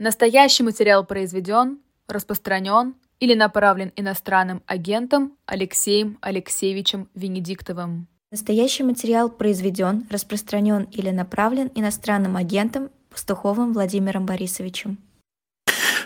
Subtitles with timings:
[0.00, 8.06] Настоящий материал произведен, распространен или направлен иностранным агентом Алексеем Алексеевичем Венедиктовым.
[8.30, 14.98] Настоящий материал произведен, распространен или направлен иностранным агентом Пастуховым Владимиром Борисовичем.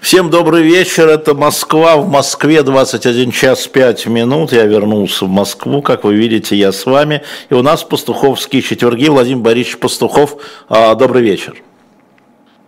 [0.00, 5.82] Всем добрый вечер, это Москва, в Москве 21 час 5 минут, я вернулся в Москву,
[5.82, 10.38] как вы видите, я с вами, и у нас пастуховские четверги, Владимир Борисович Пастухов,
[10.70, 11.62] а, добрый вечер.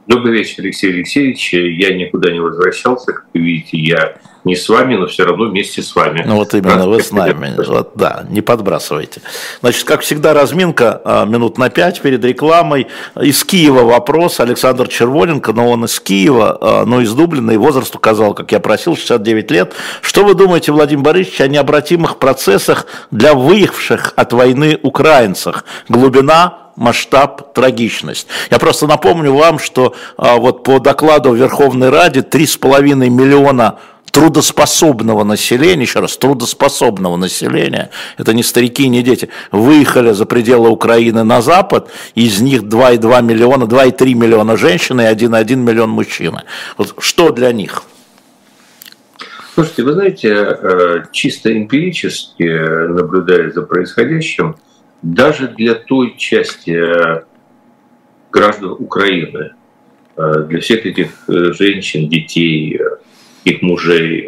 [0.07, 1.55] Добрый вечер, Алексей Алексеевич.
[1.55, 3.13] Я никуда не возвращался.
[3.13, 6.23] Как вы видите, я не с вами, но все равно вместе с вами.
[6.27, 7.55] Ну вот именно, вы с нами.
[7.57, 9.23] Вот, да, не подбрасывайте.
[9.63, 12.89] Значит, как всегда, разминка а, минут на пять перед рекламой.
[13.19, 14.41] Из Киева вопрос.
[14.41, 18.61] Александр Червоненко, но он из Киева, а, но из Дублина, и возраст указал, как я
[18.61, 19.73] просил, 69 лет.
[20.03, 25.65] Что вы думаете, Владимир Борисович, о необратимых процессах для выехавших от войны украинцах?
[25.89, 28.27] Глубина масштаб, трагичность.
[28.51, 33.79] Я просто напомню вам, что а, вот по докладу в Верховной Раде 3,5 миллиона
[34.15, 41.25] трудоспособного населения, еще раз, трудоспособного населения, это не старики, не дети, выехали за пределы Украины
[41.25, 46.39] на Запад, из них 2,2 миллиона, 2,3 миллиона женщин и 1,1 миллион мужчин.
[46.79, 47.83] Вот что для них?
[49.55, 52.43] Слушайте, вы знаете, э, чисто эмпирически,
[52.89, 54.57] наблюдая за происходящим,
[55.05, 57.25] даже для той части э,
[58.33, 59.51] граждан Украины,
[60.17, 62.81] э, для всех этих э, женщин, детей,
[63.45, 64.27] их мужей,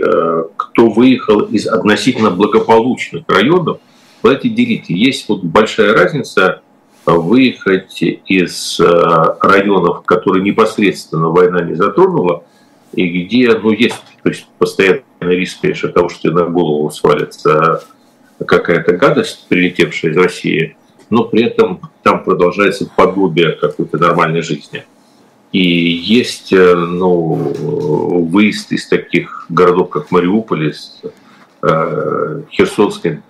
[0.59, 3.79] кто выехал из относительно благополучных районов,
[4.23, 4.93] давайте делите.
[4.93, 6.61] Есть вот большая разница
[7.07, 12.45] выехать из районов, которые непосредственно война не затронула,
[12.93, 17.85] и где ну, есть то есть, постоянный риск, конечно, того, что на голову свалится
[18.45, 20.77] какая-то гадость, прилетевшая из России,
[21.11, 24.85] но при этом там продолжается подобие какой-то нормальной жизни.
[25.53, 27.35] И есть э, ну,
[28.31, 31.01] выезд из таких городов, как Мариуполь, из
[31.63, 33.23] э, Херсонской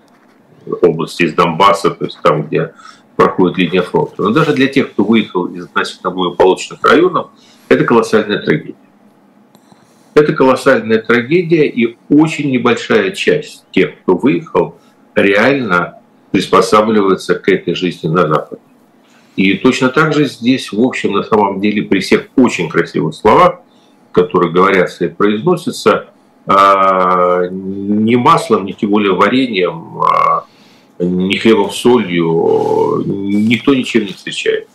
[0.82, 2.72] области, из Донбасса, то есть там, где
[3.16, 4.22] проходит линия фронта.
[4.22, 7.30] Но даже для тех, кто выехал из относительно благополучных районов,
[7.68, 8.74] это колоссальная трагедия.
[10.14, 14.76] Это колоссальная трагедия, и очень небольшая часть тех, кто выехал,
[15.16, 15.98] реально
[16.30, 18.60] приспосабливаются к этой жизни на Западе.
[19.36, 23.60] И точно так же здесь, в общем, на самом деле, при всех очень красивых словах,
[24.12, 26.08] которые говорятся и произносятся,
[26.46, 30.44] а, ни маслом, ни тем более вареньем, а,
[30.98, 34.68] ни хлебом солью никто ничем не встречает.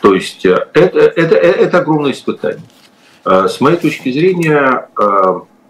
[0.00, 2.64] То есть э, это, это, это огромное испытание.
[3.24, 4.88] А, с моей точки зрения,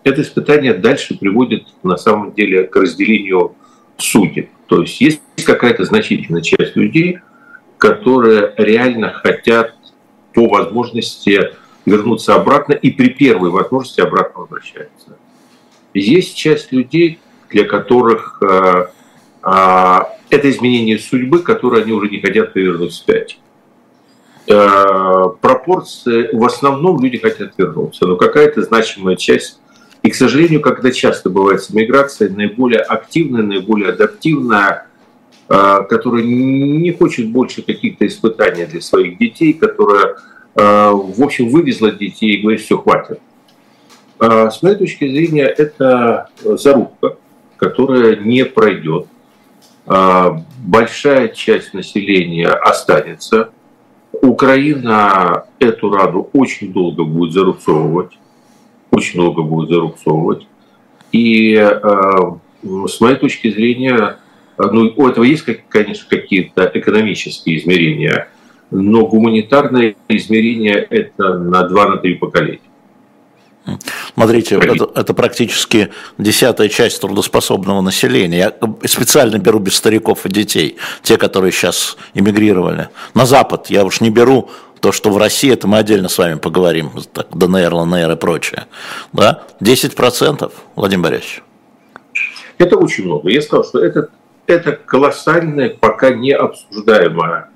[0.05, 3.57] это испытание дальше приводит на самом деле к разделению
[4.01, 4.51] судеб.
[4.67, 7.21] То есть есть какая-то значительная часть людей,
[7.79, 9.75] которые реально хотят
[10.33, 11.53] по возможности
[11.87, 15.17] вернуться обратно и при первой возможности обратно возвращаются.
[15.95, 17.19] Есть часть людей,
[17.51, 18.87] для которых э,
[19.43, 19.99] э,
[20.31, 23.41] это изменение судьбы, которое они уже не хотят повернуть вспять.
[24.47, 29.61] Э, пропорции, в основном люди хотят вернуться, но какая-то значимая часть
[30.03, 34.87] и, к сожалению, как это часто бывает с миграцией, наиболее активная, наиболее адаптивная,
[35.49, 40.17] а, которая не хочет больше каких-то испытаний для своих детей, которая,
[40.55, 43.21] а, в общем, вывезла детей и говорит, все, хватит.
[44.19, 47.17] А, с моей точки зрения, это зарубка,
[47.57, 49.07] которая не пройдет.
[49.87, 53.51] Большая часть населения останется.
[54.13, 58.20] Украина эту раду очень долго будет зарубцовывать
[58.91, 60.47] очень долго будет зарубцовывать.
[61.13, 61.71] И э,
[62.63, 64.19] с моей точки зрения,
[64.59, 68.29] ну, у этого есть, конечно, какие-то экономические измерения,
[68.71, 72.61] но гуманитарное измерение– это на два на три поколения.
[74.15, 78.39] Смотрите, это, это практически десятая часть трудоспособного населения.
[78.39, 82.89] Я специально беру без стариков и детей, те, которые сейчас эмигрировали.
[83.15, 86.35] На Запад я уж не беру то, что в России, это мы отдельно с вами
[86.35, 88.67] поговорим, так, ДНР, ЛНР и прочее.
[89.13, 89.45] Да?
[89.61, 91.43] 10%, Владимир Борисович.
[92.59, 93.31] Это очень много.
[93.31, 94.09] Я сказал, что это,
[94.47, 97.51] это колоссальная, пока не обсуждаемая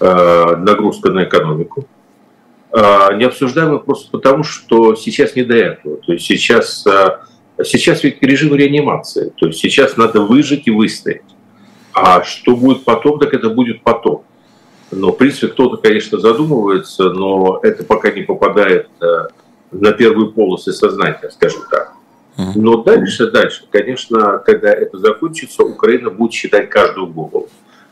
[0.00, 1.86] э, нагрузка на экономику.
[2.72, 5.96] Э, не обсуждаемая просто потому, что сейчас не до этого.
[5.98, 7.18] То есть сейчас, э,
[7.64, 9.32] сейчас ведь режим реанимации.
[9.36, 11.22] То есть сейчас надо выжить и выстоять.
[11.92, 14.24] А что будет потом, так это будет потом.
[14.90, 19.28] Но, в принципе, кто-то, конечно, задумывается, но это пока не попадает э,
[19.70, 21.94] на первую полосу сознания, скажем так.
[22.54, 27.48] Но дальше, дальше, конечно, когда это закончится, Украина будет считать каждую голову.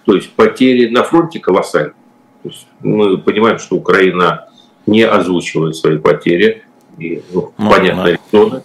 [0.07, 1.95] То есть потери на фронте колоссальные.
[2.43, 4.49] То есть мы понимаем, что Украина
[4.87, 6.65] не озвучивают свои потери,
[6.99, 8.63] и, ну, ну, понятно, да.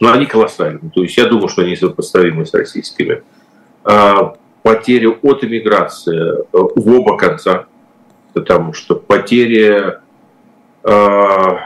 [0.00, 0.90] но они колоссальные.
[0.92, 3.22] То есть я думаю, что они сопоставимы с российскими.
[3.84, 7.66] А, потери от иммиграции э, в оба конца,
[8.32, 9.98] потому что потери
[10.82, 11.58] а,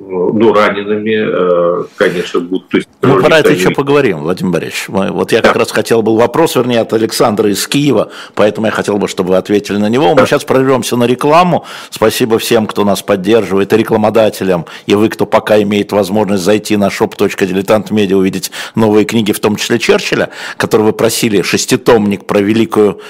[0.00, 2.68] ну, ранеными, э, конечно, будут.
[2.70, 4.88] То есть, Мы про это еще поговорим, Владимир Борисович.
[4.88, 5.48] Мы, вот я да.
[5.48, 9.30] как раз хотел был вопрос, вернее, от Александра из Киева, поэтому я хотел бы, чтобы
[9.30, 10.14] вы ответили на него.
[10.14, 10.22] Да.
[10.22, 11.66] Мы сейчас прорвемся на рекламу.
[11.90, 16.88] Спасибо всем, кто нас поддерживает, и рекламодателям, и вы, кто пока имеет возможность зайти на
[16.88, 23.00] shop.diletantmedia, увидеть новые книги, в том числе Черчилля, которые вы просили, шеститомник про великую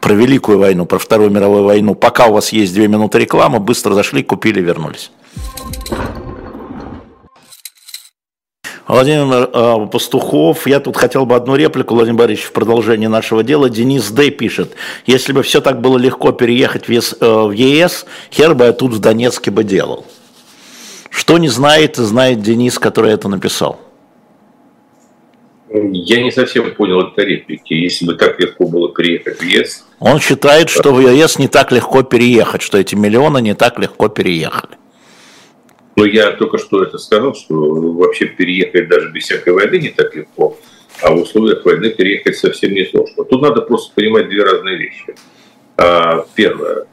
[0.00, 1.94] про Великую войну, про Вторую мировую войну.
[1.94, 5.10] Пока у вас есть две минуты рекламы, быстро зашли, купили, вернулись.
[8.88, 13.68] Владимир э, Пастухов, я тут хотел бы одну реплику, Владимир Борисович, в продолжении нашего дела.
[13.68, 14.30] Денис Д.
[14.30, 18.64] пишет, если бы все так было легко переехать в ЕС, э, в ЕС хер бы
[18.64, 20.06] я тут в Донецке бы делал.
[21.10, 23.78] Что не знает, знает Денис, который это написал.
[25.70, 27.74] Я не совсем понял этой реплики.
[27.74, 29.84] Если бы так легко было переехать в ЕС...
[30.00, 34.08] Он считает, что в ЕС не так легко переехать, что эти миллионы не так легко
[34.08, 34.76] переехали.
[35.96, 40.14] Но я только что это сказал, что вообще переехать даже без всякой войны не так
[40.14, 40.56] легко,
[41.02, 43.24] а в условиях войны переехать совсем не сложно.
[43.24, 45.16] Тут надо просто понимать две разные вещи.
[45.76, 46.86] А, первое.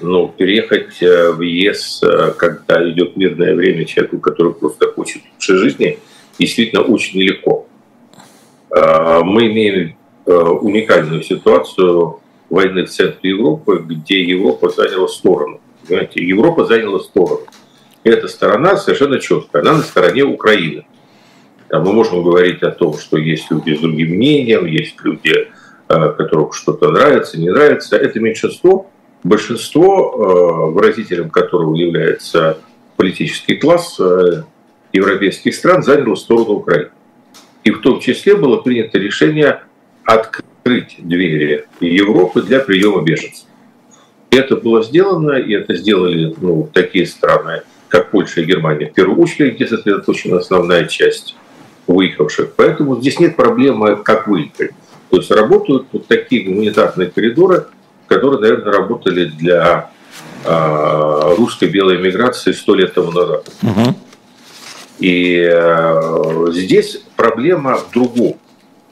[0.00, 5.56] Ну, переехать э, в ЕС, э, когда идет мирное время человеку, который просто хочет лучшей
[5.56, 5.98] жизни,
[6.38, 7.66] действительно очень нелегко.
[8.70, 15.60] А, мы имеем э, уникальную ситуацию войны в центре Европы, где Европа заняла сторону.
[15.86, 17.46] Понимаете, Европа заняла сторону
[18.08, 20.86] эта сторона совершенно четкая, она на стороне Украины.
[21.68, 25.48] Там мы можем говорить о том, что есть люди с другим мнением, есть люди,
[25.88, 27.96] э, которым что-то нравится, не нравится.
[27.96, 28.88] Это меньшинство.
[29.24, 32.58] Большинство, э, выразителем которого является
[32.96, 34.44] политический класс э,
[34.92, 36.90] европейских стран, заняло сторону Украины.
[37.64, 39.62] И в том числе было принято решение
[40.04, 40.46] открыть
[40.98, 43.44] двери Европы для приема беженцев.
[44.30, 49.20] Это было сделано, и это сделали ну, такие страны, как Польша и Германия, в первую
[49.20, 51.36] очередь, где сосредоточена основная часть
[51.86, 52.54] выехавших.
[52.56, 54.72] Поэтому здесь нет проблемы, как выехать.
[55.10, 57.66] То есть работают вот такие гуманитарные коридоры,
[58.08, 59.90] которые, наверное, работали для
[60.44, 63.48] э, русской белой миграции сто лет тому назад.
[63.62, 63.96] Угу.
[64.98, 68.36] И э, здесь проблема в другом.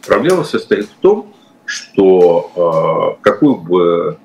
[0.06, 1.33] Проблема состоит в том,
[1.74, 4.18] что э, какую бы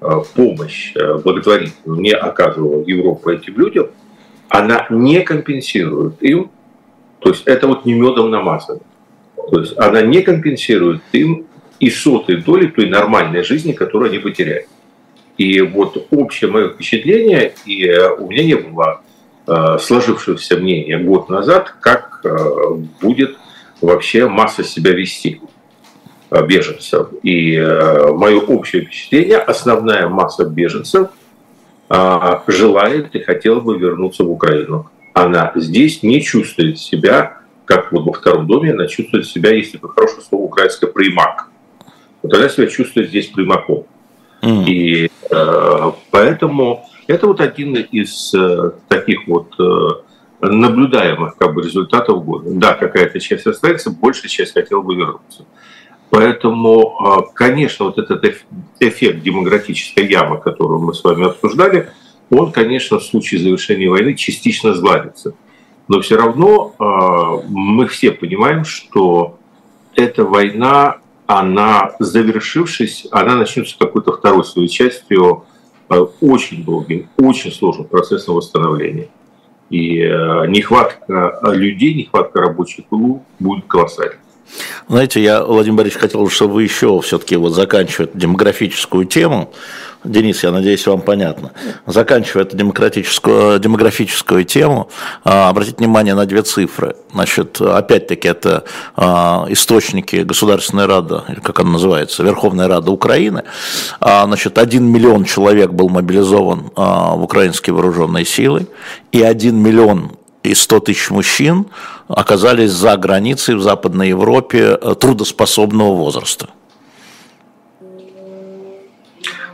[0.00, 3.86] э, помощь э, благотворительную не оказывала Европа этим людям,
[4.48, 6.50] она не компенсирует им,
[7.20, 8.80] то есть это вот не медом намазано,
[9.36, 11.46] то есть она не компенсирует им
[11.78, 14.66] и сотой доли той нормальной жизни, которую они потеряют.
[15.36, 19.02] И вот общее мое впечатление, и у меня не было
[19.78, 22.24] сложившегося мнения год назад, как
[23.00, 23.38] будет
[23.80, 25.40] вообще масса себя вести
[26.30, 27.08] беженцев.
[27.22, 31.08] И э, мое общее впечатление, основная масса беженцев
[31.88, 34.90] а, желает и хотела бы вернуться в Украину.
[35.14, 39.88] Она здесь не чувствует себя, как вот во втором доме, она чувствует себя, если бы
[39.88, 41.48] хорошее слово украинское, примак.
[42.22, 43.86] Вот она себя чувствует здесь примаком.
[44.42, 44.64] Mm.
[44.66, 52.24] И э, поэтому это вот один из э, таких вот э, наблюдаемых как бы результатов
[52.24, 52.50] года.
[52.50, 55.44] Да, какая-то часть остается, большая часть хотела бы вернуться.
[56.10, 58.24] Поэтому, а, конечно, вот этот
[58.80, 61.90] эффект демократической ямы, которую мы с вами обсуждали,
[62.30, 65.34] он, конечно, в случае завершения войны частично сгладится.
[65.86, 69.38] Но все равно а, мы все понимаем, что
[69.94, 75.44] эта война, она, завершившись, она начнется какой-то второй своей частью
[75.88, 79.08] а, очень долгим, очень сложным процессом восстановления.
[79.68, 84.16] И нехватка людей, нехватка рабочих будет колоссальной.
[84.88, 89.52] Знаете, я, Владимир Борисович, хотел, чтобы вы еще все-таки вот заканчивая демографическую тему,
[90.04, 91.50] Денис, я надеюсь, вам понятно,
[91.86, 94.88] заканчивая эту демократическую, демографическую тему,
[95.24, 96.94] а, обратить внимание на две цифры.
[97.12, 98.64] Значит, опять-таки, это
[98.96, 103.42] а, источники Государственной Рады, как она называется, Верховная Рада Украины.
[104.00, 108.68] А, значит, один миллион человек был мобилизован в украинские вооруженные силы,
[109.10, 110.12] и один миллион
[110.44, 111.66] и 100 тысяч мужчин
[112.08, 116.48] оказались за границей в Западной Европе э, трудоспособного возраста?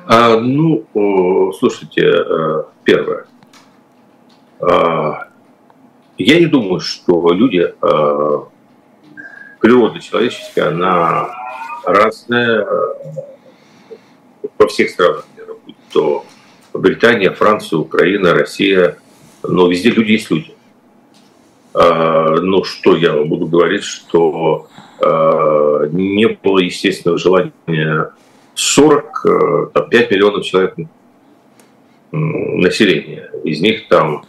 [0.06, 0.84] А, ну,
[1.58, 3.26] слушайте, э, первое.
[4.60, 5.28] А,
[6.16, 8.38] я не думаю, что люди, э,
[9.60, 11.28] природа человеческая, она
[11.84, 12.66] разная
[14.58, 16.24] во всех странах мира, будь то
[16.72, 18.98] Британия, Франция, Украина, Россия,
[19.42, 20.53] но везде люди есть люди.
[21.74, 24.68] Ну, что я буду говорить, что
[25.00, 28.10] а, не было естественного желания
[28.54, 30.76] 40, 5 миллионов человек
[32.12, 33.28] населения.
[33.42, 34.24] Из них там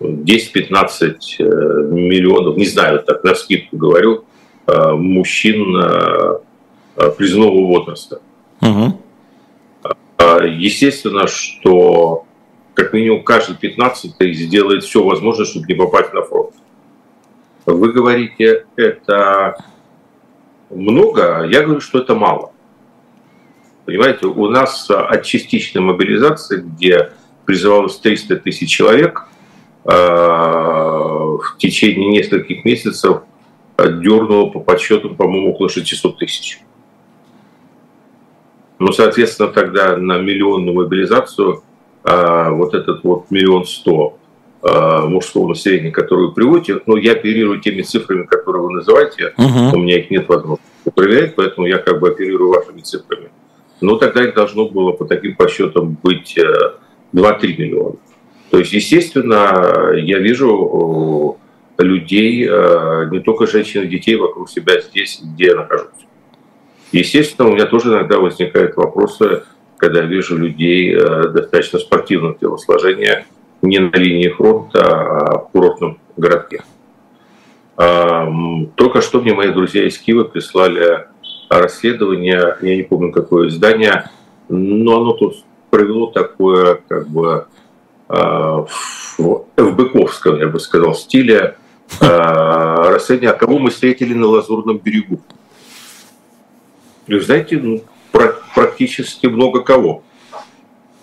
[0.00, 1.44] 10-15 э,
[1.90, 4.24] миллионов, не знаю, так на скидку говорю,
[4.66, 6.40] э, мужчин э,
[7.16, 8.20] призывного возраста.
[8.62, 8.98] Угу.
[10.46, 12.24] Естественно, что
[12.74, 16.54] как минимум каждый 15 сделает все возможное, чтобы не попасть на фронт.
[17.66, 19.56] Вы говорите, это
[20.70, 22.52] много, я говорю, что это мало.
[23.84, 27.12] Понимаете, у нас от частичной мобилизации, где
[27.44, 29.26] призывалось 300 тысяч человек,
[29.84, 33.22] э, в течение нескольких месяцев
[33.78, 36.60] дернуло по подсчетам, по-моему, около 600 тысяч.
[38.78, 41.62] Ну, соответственно, тогда на миллионную мобилизацию
[42.02, 44.16] вот этот вот миллион сто
[44.62, 49.76] э, мужского населения, которое вы приводите, но я оперирую теми цифрами, которые вы называете, угу.
[49.76, 50.64] у меня их нет возможности
[50.94, 53.30] проверять, поэтому я как бы оперирую вашими цифрами
[53.80, 56.74] ну тогда их должно было по таким подсчетам быть 2-3
[57.14, 57.96] э, миллиона.
[58.50, 61.38] То есть, естественно, я вижу
[61.78, 65.88] э, людей, э, не только женщин и детей вокруг себя здесь, где я нахожусь.
[66.92, 69.44] Естественно, у меня тоже иногда возникают вопросы,
[69.80, 73.26] когда вижу людей достаточно спортивного телосложения
[73.62, 76.62] не на линии фронта, а в курортном городке.
[77.76, 81.06] Только что мне мои друзья из Киева прислали
[81.48, 84.10] расследование, я не помню какое издание,
[84.48, 87.46] но оно тут провело такое, как бы,
[88.08, 91.56] э, в ФБКовском, я бы сказал, стиле
[92.00, 95.20] э, расследование, а кого мы встретили на Лазурном берегу.
[97.06, 100.02] И знаете, ну, практически много кого.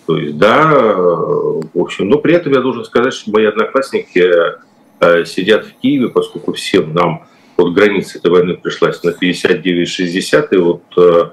[0.06, 4.26] То есть, да, в общем, но при этом я должен сказать, что мои одноклассники
[5.00, 7.26] э, сидят в Киеве, поскольку всем нам
[7.58, 11.30] вот граница этой войны пришлась на 59-60, и вот э,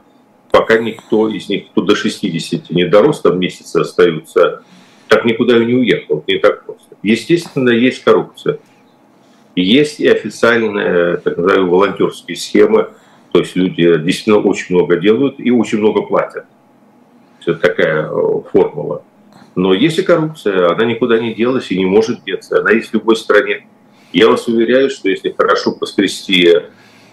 [0.51, 4.63] пока никто из них, кто до 60 не дорос, там месяцы остаются,
[5.07, 6.95] так никуда и не уехал, не так просто.
[7.03, 8.59] Естественно, есть коррупция.
[9.55, 12.89] Есть и официальные, так называемые, волонтерские схемы,
[13.35, 16.45] то есть люди действительно очень много делают и очень много платят.
[17.45, 19.03] Это такая э, формула.
[19.55, 22.61] Но если коррупция, она никуда не делась и не может деться.
[22.61, 23.67] Она есть в любой стране.
[24.13, 26.49] Я вас уверяю, что если хорошо поскрести,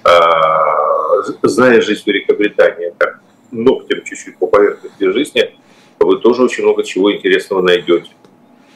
[0.05, 5.57] а, зная жизнь Великобритании, как ногтем чуть-чуть по поверхности жизни,
[5.99, 8.13] вы тоже очень много чего интересного найдете.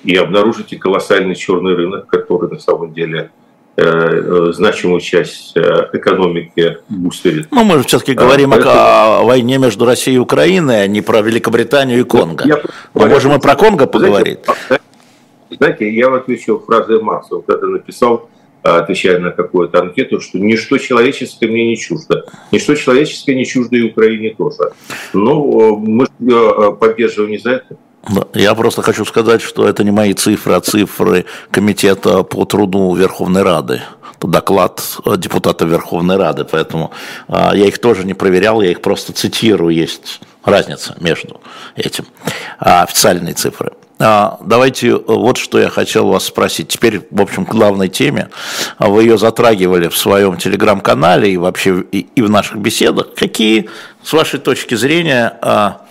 [0.02, 3.45] И обнаружите колоссальный черный рынок, который на самом деле э, э,
[3.76, 7.48] значимую часть э, экономики бустерит.
[7.50, 8.74] Ну, мы же все-таки говорим а, поэтому...
[8.74, 12.44] о, войне между Россией и Украиной, а не про Великобританию и Конго.
[12.46, 12.62] Я,
[12.94, 14.38] мы можем и про Конго поговорить.
[14.44, 14.82] Знаете,
[15.50, 18.28] знаете, я вот отвечу фразой Маркса, вот это написал,
[18.62, 22.24] а, отвечая на какую-то анкету, что ничто человеческое мне не чуждо.
[22.50, 24.72] Ничто человеческое не чуждо и Украине тоже.
[25.12, 27.76] Но мы а, поддерживаем не за это.
[28.34, 33.42] Я просто хочу сказать, что это не мои цифры, а цифры Комитета по труду Верховной
[33.42, 33.82] Рады.
[34.16, 34.82] Это доклад
[35.18, 36.92] депутата Верховной Рады, поэтому
[37.28, 41.40] я их тоже не проверял, я их просто цитирую, есть разница между
[41.74, 42.06] этим.
[42.58, 43.72] Официальные цифры.
[43.98, 46.68] А, давайте э, вот что я хотел вас спросить.
[46.68, 48.28] Теперь, в общем, к главной теме.
[48.76, 53.14] А вы ее затрагивали в своем телеграм-канале и вообще и в наших беседах.
[53.14, 53.70] Какие,
[54.02, 55.85] с вашей точки зрения, а,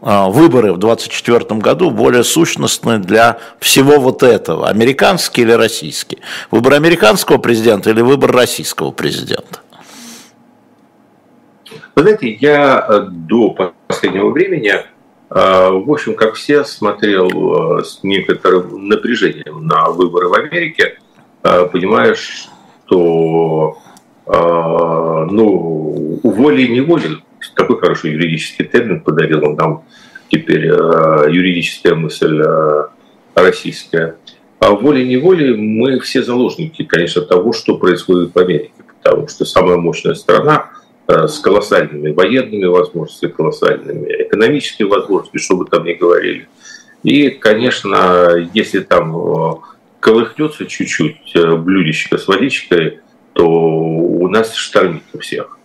[0.00, 4.68] выборы в 2024 году более сущностны для всего вот этого?
[4.68, 6.20] Американские или российские?
[6.50, 9.60] Выбор американского президента или выбор российского президента?
[11.94, 14.72] Вы знаете, я э, до последнего времени
[15.30, 17.28] а, в общем, как все, смотрел
[17.78, 20.98] а, с некоторым напряжением на выборы в Америке,
[21.42, 22.48] а, понимаешь,
[22.86, 23.78] что
[24.26, 29.84] ну, волей-неволей, такой хороший юридический термин подарил он нам
[30.28, 32.40] теперь юридическая мысль
[33.34, 34.16] российская.
[34.60, 40.14] А волей-неволей мы все заложники, конечно, того, что происходит в Америке, потому что самая мощная
[40.14, 40.70] страна,
[41.10, 46.48] Э, с колоссальными военными возможностями, колоссальными экономическими возможностями, что бы там ни говорили.
[47.02, 49.54] И, конечно, если там э,
[49.98, 53.00] колыхнется чуть-чуть э, блюдечко с водичкой,
[53.32, 55.58] то у нас штормит у всех.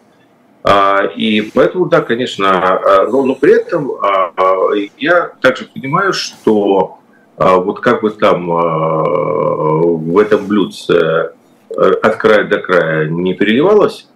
[0.68, 2.82] А, и поэтому, да, конечно,
[3.12, 4.34] но, но при этом а,
[4.98, 6.98] я также понимаю, что
[7.38, 11.32] а, вот как бы там в этом блюдце
[11.70, 14.08] от края до края не переливалось,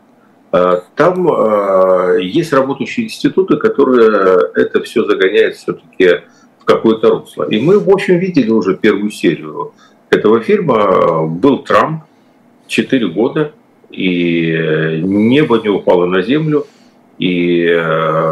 [0.51, 6.23] Э, там э, есть работающие институты, которые это все загоняют все-таки
[6.59, 7.43] в какое-то русло.
[7.43, 9.73] И мы, в общем, видели уже первую серию
[10.09, 11.27] этого фильма.
[11.27, 12.03] Был Трамп,
[12.67, 13.51] 4 года,
[13.89, 16.67] и небо не упало на землю,
[17.17, 17.67] и,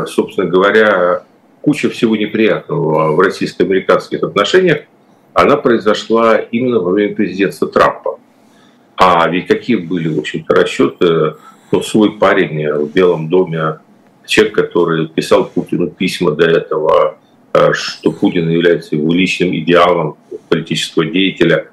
[0.08, 1.24] собственно говоря,
[1.62, 4.84] куча всего неприятного в российско-американских отношениях,
[5.34, 8.20] она произошла именно во время президентства Трампа.
[8.96, 11.36] А ведь какие были, в общем-то, расчеты,
[11.72, 13.80] ну, свой парень в Белом доме,
[14.26, 17.18] человек, который писал Путину письма до этого,
[17.54, 20.18] э, что Путин является его личным идеалом
[20.50, 21.68] политического деятеля, э,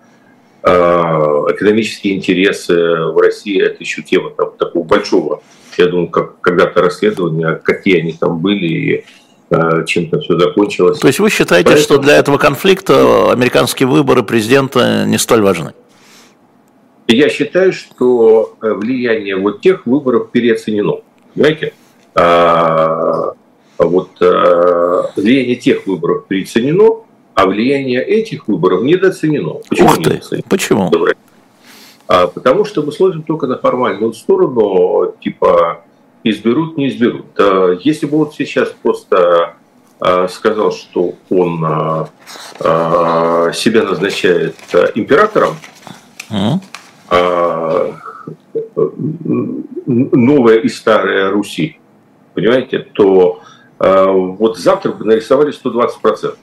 [0.65, 5.43] экономические интересы в России– это еще тема там, такого большого,
[5.77, 9.05] я думаю, как когда-то расследования, какие они там были, и
[9.51, 10.99] э, чем то все закончилось.
[11.01, 11.85] То есть вы считаете, Поэтому...
[11.85, 15.75] что для этого конфликта американские выборы президента не столь важны?
[17.07, 21.01] Я считаю, что влияние вот тех выборов переоценено.
[21.35, 21.75] Понимаете?
[22.15, 23.33] А,
[23.79, 27.04] вот а, влияние тех выборов переоценено,
[27.35, 29.55] а влияние этих выборов недооценено.
[29.69, 30.47] Почему Ух ты, недооценено?
[30.49, 30.93] почему?
[32.07, 35.85] А, потому что мы смотрим только на формальную сторону, типа
[36.23, 37.27] изберут, не изберут.
[37.39, 39.55] А, если бы вот сейчас просто
[40.01, 42.09] а, сказал, что он а,
[42.61, 44.57] а, себя назначает
[44.95, 45.57] императором,
[46.31, 46.61] mm.
[47.09, 47.95] а,
[49.87, 51.79] новая и старая Руси,
[52.35, 53.41] понимаете, то
[53.79, 56.37] э, вот завтра бы нарисовали 120%.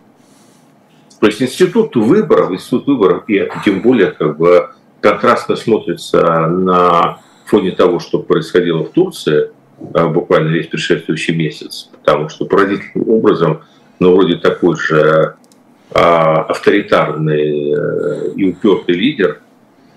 [1.21, 7.71] То есть институт выборов, институт выборов, и тем более как бы контрастно смотрится на фоне
[7.71, 9.51] того, что происходило в Турции
[9.93, 13.61] э, буквально весь предшествующий месяц, потому что поразительным образом,
[13.99, 15.35] ну, вроде такой же
[15.91, 19.41] э, авторитарный э, и упертый лидер,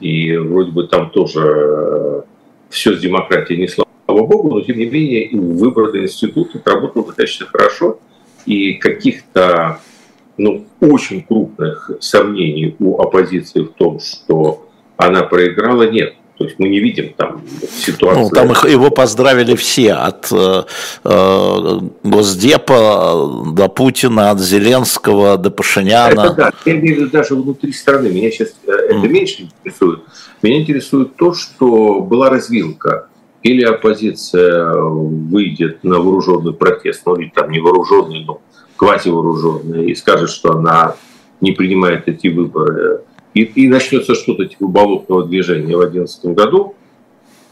[0.00, 2.22] и вроде бы там тоже э,
[2.68, 3.86] все с демократией не слава
[4.26, 7.98] богу, но тем не менее выбранный институт отработал достаточно хорошо,
[8.44, 9.80] и каких-то
[10.36, 16.14] ну, очень крупных сомнений у оппозиции в том, что она проиграла, нет.
[16.36, 18.24] То есть мы не видим там ситуацию.
[18.24, 20.64] Ну, там их, его поздравили все, от э,
[21.04, 26.20] э, Госдепа до Путина, от Зеленского до Пашиняна.
[26.22, 28.08] Это да, я имею в виду даже внутри страны.
[28.08, 29.08] Меня сейчас э, это mm.
[29.08, 30.00] меньше интересует.
[30.42, 33.06] Меня интересует то, что была развилка
[33.44, 38.40] или оппозиция выйдет на вооруженный протест, ну или там не вооруженный, но
[38.76, 40.96] квазивооруженный, и скажет, что она
[41.40, 43.02] не принимает эти выборы,
[43.34, 46.74] и, и начнется что-то типа болотного движения в 2011 году,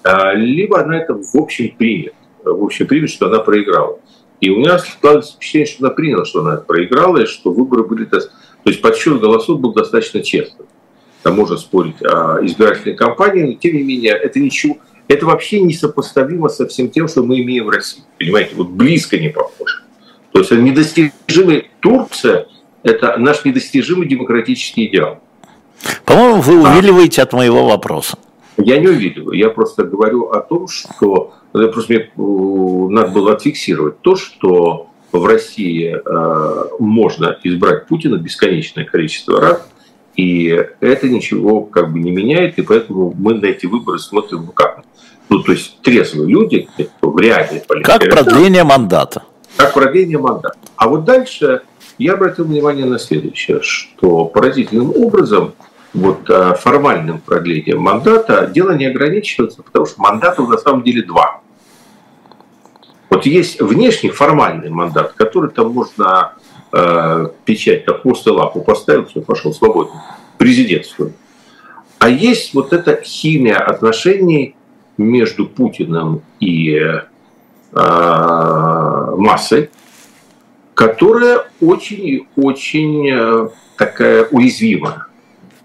[0.03, 3.99] а, либо она это в общем примет, в общем примет, что она проиграла.
[4.41, 8.05] И у меня складывается впечатление, что она приняла, что она проиграла, и что выборы были...
[8.07, 8.21] То
[8.65, 10.67] есть подсчет голосов был достаточно честным.
[11.23, 16.49] Там можно спорить о избирательной кампании, но тем не менее это ничего это вообще несопоставимо
[16.49, 18.03] со всем тем, что мы имеем в России.
[18.19, 19.82] Понимаете, вот близко не похоже.
[20.33, 22.47] То есть недостижимый Турция–
[22.83, 25.21] это наш недостижимый демократический идеал.
[26.05, 28.19] По-моему, вы увиливаете а, от моего вопроса.
[28.57, 29.37] Я не увиливаю.
[29.37, 35.25] Я просто говорю о том, что просто мне э, надо было отфиксировать то, что в
[35.27, 39.69] России э, можно избрать Путина бесконечное количество раз,
[40.17, 44.53] и это ничего как бы не меняет, и поэтому мы на эти выборы смотрим ну
[44.53, 44.83] как.
[45.29, 46.69] Ну, то есть трезвые люди,
[47.01, 47.91] в реальной политике.
[47.91, 49.23] Как продление мандата.
[49.57, 50.59] Как продление мандата.
[50.77, 51.63] А вот дальше
[51.99, 55.55] я обратил внимание на следующее, что поразительным образом
[55.95, 61.43] вот а, формальным продлением мандата дело не ограничивается, потому что мандатов на самом деле два.
[63.11, 66.33] Вот есть внешний формальный мандат, который там можно
[66.73, 70.03] э, печать, как хвост лапу поставил, все, пошел свободно,
[70.39, 71.13] президентскую.
[71.99, 74.57] А есть вот эта химия отношений
[74.97, 77.03] между Путиным и э,
[79.17, 79.71] массой,
[80.75, 85.07] которая очень-очень э, такая уязвимая.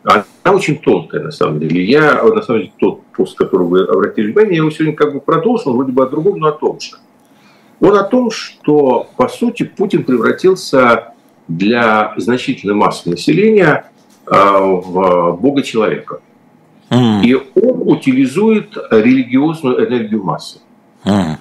[0.04, 1.84] Она очень тонкая, на самом деле.
[1.84, 5.20] Я, на самом деле, тот пост, который вы обратили внимание, я его сегодня как бы
[5.20, 6.92] продолжил, вроде бы о другом, но о том же.
[7.80, 11.14] Он о том, что, по сути, Путин превратился
[11.48, 13.90] для значительной массы населения
[14.26, 16.22] э, в бога человека.
[16.90, 17.24] Mm.
[17.24, 20.60] И он утилизует религиозную энергию массы.
[21.04, 21.38] Mm.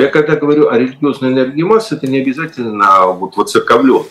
[0.00, 4.04] Я когда говорю о религиозной энергии массы, это не обязательно вот воцерковлен.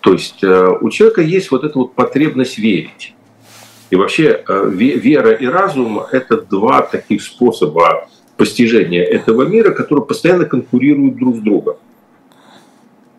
[0.00, 3.14] То есть э, у человека есть вот эта вот потребность верить.
[3.90, 10.46] И вообще э, вера и разум– это два таких способа постижения этого мира, которые постоянно
[10.46, 11.76] конкурируют друг с другом.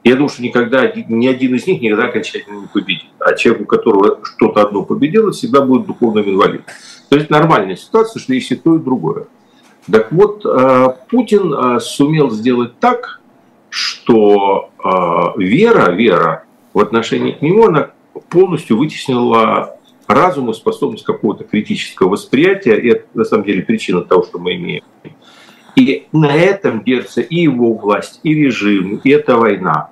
[0.04, 3.10] Я думаю, что никогда ни один из них никогда окончательно не победит.
[3.20, 6.66] А человек, у которого что-то одно победило, всегда будет духовным инвалидом.
[7.10, 9.28] То есть нормальная ситуация, что есть и то, и другое.
[9.92, 13.22] Так вот, э, Путин э, сумел сделать так,
[13.70, 17.92] что э, вера, вера в отношении к нему, она
[18.30, 24.24] полностью вытеснила разум и способность какого-то критического восприятия, и это на самом деле причина того,
[24.24, 24.84] что мы имеем.
[25.76, 29.90] И на этом держится и его власть, и режим, и эта война.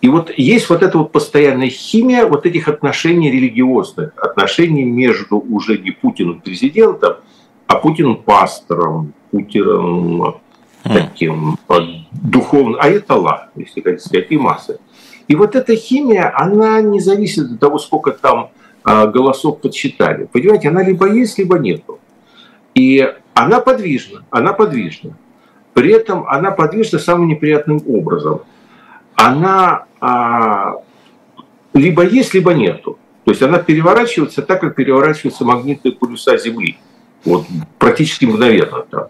[0.00, 5.78] И вот есть вот эта вот постоянная химия вот этих отношений религиозных, отношений между уже
[5.78, 7.16] не Путиным президентом,
[7.72, 10.36] а Путиным пастором, Путиным
[10.82, 11.56] таким
[12.12, 14.78] духовным, а это ла, если хотите сказать, и массы.
[15.26, 18.50] И вот эта химия, она не зависит от того, сколько там
[18.84, 20.28] а, голосов подсчитали.
[20.30, 21.98] Понимаете, она либо есть, либо нету.
[22.74, 25.16] И она подвижна, она подвижна.
[25.72, 28.42] При этом она подвижна самым неприятным образом.
[29.14, 30.74] Она а,
[31.72, 32.98] либо есть, либо нету.
[33.24, 36.76] То есть она переворачивается так, как переворачиваются магнитные полюса Земли.
[37.24, 37.46] Вот
[37.78, 39.06] практически мгновенно там.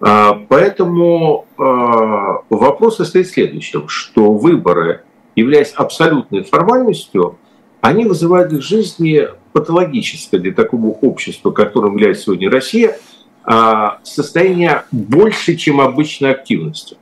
[0.00, 5.02] А, поэтому а, вопрос состоит в следующем, что выборы,
[5.34, 7.38] являясь абсолютной формальностью,
[7.80, 12.98] они вызывают в жизни патологическое для такого общества, которым является сегодня Россия,
[13.44, 16.96] а, состояние больше, чем обычной активности.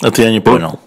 [0.00, 0.78] Это я не понял.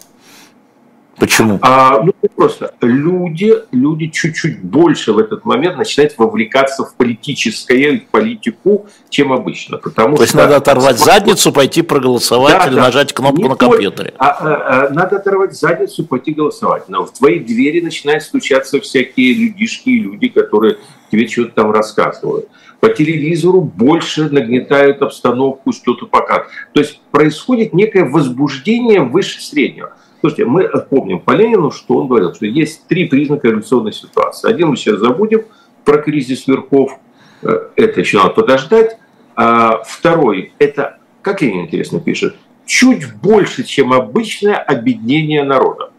[1.17, 1.59] Почему?
[1.61, 8.05] А, ну, просто люди, люди чуть-чуть больше в этот момент начинают вовлекаться в политическое, в
[8.07, 9.77] политику, чем обычно.
[9.77, 11.19] Потому То есть надо оторвать спорт...
[11.19, 12.81] задницу, пойти проголосовать да, или да.
[12.81, 14.13] нажать кнопку Не на компьютере.
[14.17, 16.89] А, а, а, надо оторвать задницу пойти голосовать.
[16.89, 20.77] Но в твои двери начинают стучаться всякие людишки и люди, которые
[21.11, 22.49] тебе что-то там рассказывают.
[22.79, 26.51] По телевизору больше нагнетают обстановку, что-то показывают.
[26.73, 29.93] То есть происходит некое возбуждение выше среднего.
[30.25, 34.49] Слушайте, мы помним по Ленину, что он говорил, что есть три признака революционной ситуации.
[34.49, 35.41] Один мы сейчас забудем
[35.83, 36.97] про кризис верхов,
[37.41, 38.97] э, это еще надо подождать.
[39.35, 45.91] А второй, это, как Ленин интересно пишет, чуть больше, чем обычное объединение народа.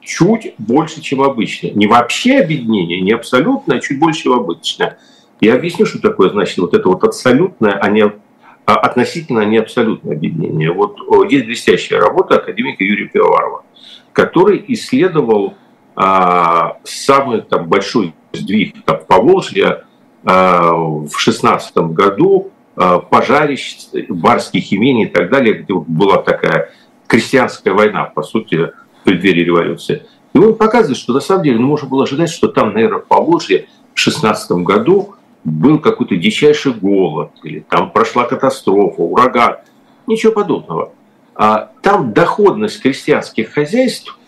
[0.00, 1.72] Чуть больше, чем обычное.
[1.72, 4.96] Не вообще объединение, не абсолютное, а чуть больше, чем обычное.
[5.40, 8.12] Я объясню, что такое значит вот это вот абсолютное, а не
[8.70, 10.70] а относительно не абсолютное объединение.
[10.70, 13.64] Вот есть блестящая работа академика Юрия Пивоварова,
[14.12, 15.54] который исследовал
[15.96, 19.86] а, самый там, большой сдвиг там, в Поволжье
[20.24, 23.76] а, в 16 году, а, пожарищ,
[24.08, 26.70] барских имений и так далее, где была такая
[27.08, 30.04] крестьянская война, по сути, в преддверии революции.
[30.32, 33.06] И он показывает, что на самом деле ну, можно было ожидать, что там, наверное, в
[33.06, 39.56] Поволжье в 16 году был какой-то дичайший голод, или там прошла катастрофа, ураган.
[40.06, 40.92] Ничего подобного.
[41.34, 44.18] А там доходность крестьянских хозяйств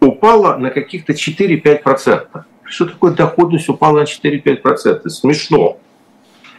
[0.00, 2.44] упала на каких-то 4-5%.
[2.64, 5.08] Что такое доходность упала на 4-5%?
[5.08, 5.78] Смешно.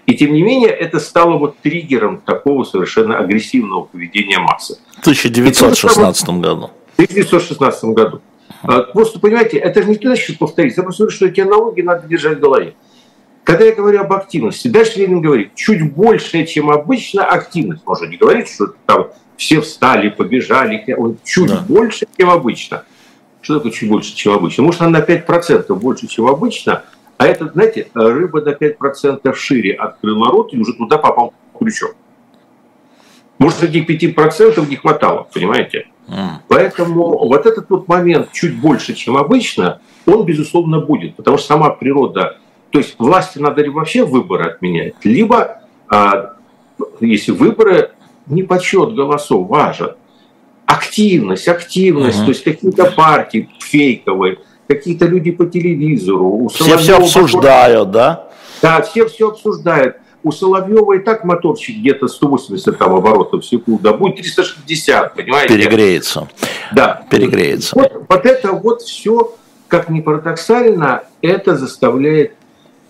[0.06, 4.80] И тем не менее, это стало вот триггером такого совершенно агрессивного поведения массы.
[4.98, 6.72] В 1916 году.
[6.98, 8.22] В 1916 году.
[8.64, 10.82] А, просто, понимаете, это же не значит повториться.
[10.82, 12.74] Я просто говорю, что эти аналогии надо держать в голове.
[13.50, 17.82] Когда я говорю об активности, дальше Ленин говорит, чуть больше, чем обычно активность.
[17.84, 19.08] Можно не говорить, что там
[19.38, 20.86] все встали, побежали,
[21.24, 21.66] чуть да.
[21.68, 22.84] больше, чем обычно.
[23.42, 24.62] Что такое чуть больше, чем обычно?
[24.62, 26.84] Может, она на 5% больше, чем обычно,
[27.18, 31.96] а это, знаете, рыба на 5% шире открыла рот и уже туда попал крючок.
[33.40, 35.88] Может, этих 5% не хватало, понимаете?
[36.08, 36.34] Mm.
[36.50, 41.16] Поэтому вот этот вот момент чуть больше, чем обычно, он, безусловно, будет.
[41.16, 42.38] Потому что сама природа
[42.72, 46.36] то есть власти надо либо вообще выборы отменять, либо, а,
[47.00, 47.92] если выборы,
[48.28, 49.96] не подсчет голосов важен,
[50.66, 52.26] активность, активность, uh-huh.
[52.26, 56.48] то есть какие-то партии фейковые, какие-то люди по телевизору.
[56.50, 58.30] все все обсуждают, да?
[58.62, 59.98] Да, все все обсуждают.
[60.22, 65.56] У Соловьева и так моторчик где-то 180 там, оборотов в секунду, а будет 360, понимаете?
[65.56, 66.28] Перегреется.
[66.74, 67.06] Да.
[67.10, 67.76] Перегреется.
[67.76, 69.34] Вот, вот это вот все,
[69.70, 72.34] как ни парадоксально, это заставляет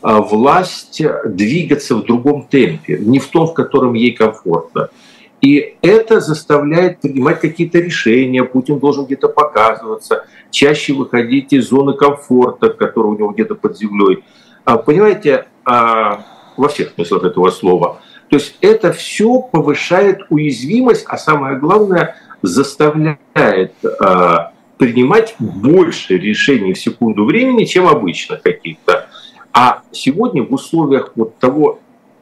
[0.02, 4.90] власть двигаться в другом темпе, не в том, в котором ей комфортно.
[5.42, 8.44] И это заставляет принимать какие-то решения.
[8.44, 14.24] Путин должен где-то показываться, чаще выходить из зоны комфорта, которая у него где-то под землей.
[14.66, 16.26] А, понимаете, а,
[16.58, 18.02] во всех смыслах этого слова.
[18.30, 23.74] То есть это все повышает уязвимость, а самое главное, заставляет
[24.78, 29.09] принимать больше решений в секунду времени, чем обычно каких-то.
[29.54, 31.80] А сегодня в условиях вот того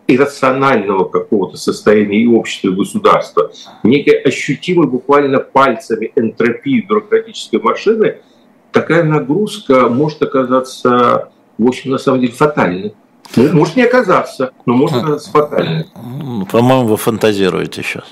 [0.08, 3.52] иррационального какого-то состояния и общества, и государства,
[3.84, 8.18] некой ощутимой буквально пальцами энтропии бюрократической машины,
[8.72, 12.94] такая нагрузка может оказаться, в общем, на самом деле фатальной.
[13.36, 15.86] Ну, может не оказаться, но может оказаться фатальной.
[16.50, 18.06] По-моему, вы фантазируете сейчас.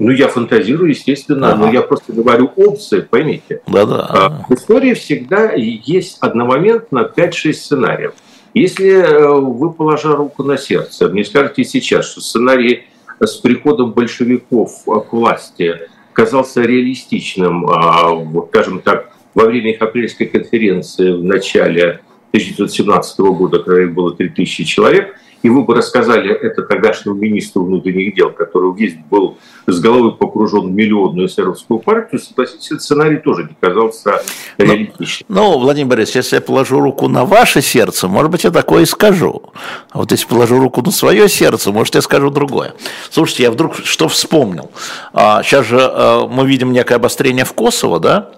[0.00, 1.66] Ну, я фантазирую, естественно, ага.
[1.66, 3.62] но я просто говорю опции, поймите.
[3.68, 4.06] Да-да.
[4.08, 8.14] А, в истории всегда есть одномоментно 5-6 сценариев.
[8.54, 12.84] Если э, вы, положа руку на сердце, мне скажете сейчас, что сценарий
[13.20, 18.10] с приходом большевиков к власти казался реалистичным, а,
[18.48, 24.64] скажем так, во время их апрельской конференции в начале 1917 года, когда их было 3000
[24.64, 30.16] человек, и вы бы рассказали это тогдашнему министру внутренних дел, который весь был с головой
[30.16, 34.22] погружен в миллионную эсеровскую партию, согласитесь, этот сценарий тоже не казался
[34.56, 35.26] ну, реалистичным.
[35.28, 38.84] Ну, ну, Владимир Борисович, если я положу руку на ваше сердце, может быть, я такое
[38.84, 39.42] и скажу.
[39.90, 42.72] А вот если положу руку на свое сердце, может, я скажу другое.
[43.10, 44.70] Слушайте, я вдруг что вспомнил.
[45.12, 48.30] Сейчас а, же а, мы видим некое обострение в Косово, да?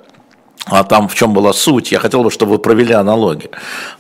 [0.67, 3.51] А там в чем была суть, я хотел бы, чтобы вы провели аналогию.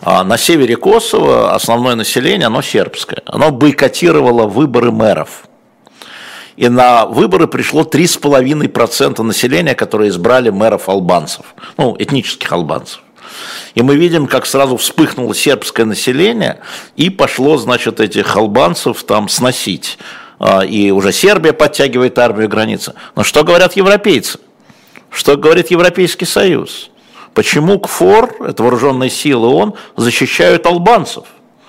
[0.02, 5.44] А на севере Косово основное население, оно сербское, оно бойкотировало выборы мэров.
[6.56, 13.02] И на выборы пришло 3,5% населения, которые избрали мэров албанцев, ну, этнических албанцев.
[13.74, 16.60] И мы видим, как сразу вспыхнуло сербское население,
[16.96, 19.98] и пошло, значит, этих албанцев там сносить.
[20.38, 22.94] А, и уже Сербия подтягивает армию границы.
[23.14, 24.38] Но что говорят европейцы?
[25.16, 26.90] Что говорит Европейский Союз?
[27.32, 31.24] Почему КФОР, это вооруженные силы ООН, защищают албанцев?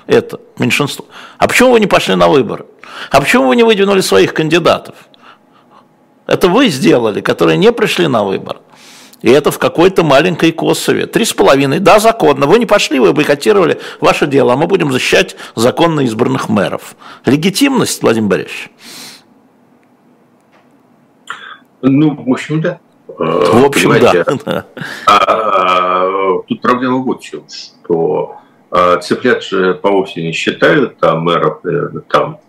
[0.06, 1.06] Это меньшинство.
[1.38, 2.66] А почему вы не пошли на выборы?
[3.10, 4.96] А почему вы не выдвинули своих кандидатов?
[6.26, 8.58] Это вы сделали, которые не пришли на выбор.
[9.22, 11.06] И это в какой-то маленькой Косове.
[11.06, 12.48] Три с половиной, да, законно.
[12.48, 16.98] Вы не пошли, вы бойкотировали ваше дело, а мы будем защищать законно избранных мэров.
[17.24, 18.72] Легитимность, Владимир Борисович?
[21.82, 22.82] Ну, в общем, да.
[23.18, 24.66] В общем, да.
[25.08, 28.36] А, а, тут проблема вот в чем, что
[28.70, 32.40] а, цыплят же по осени считают, а мэров, наверное, там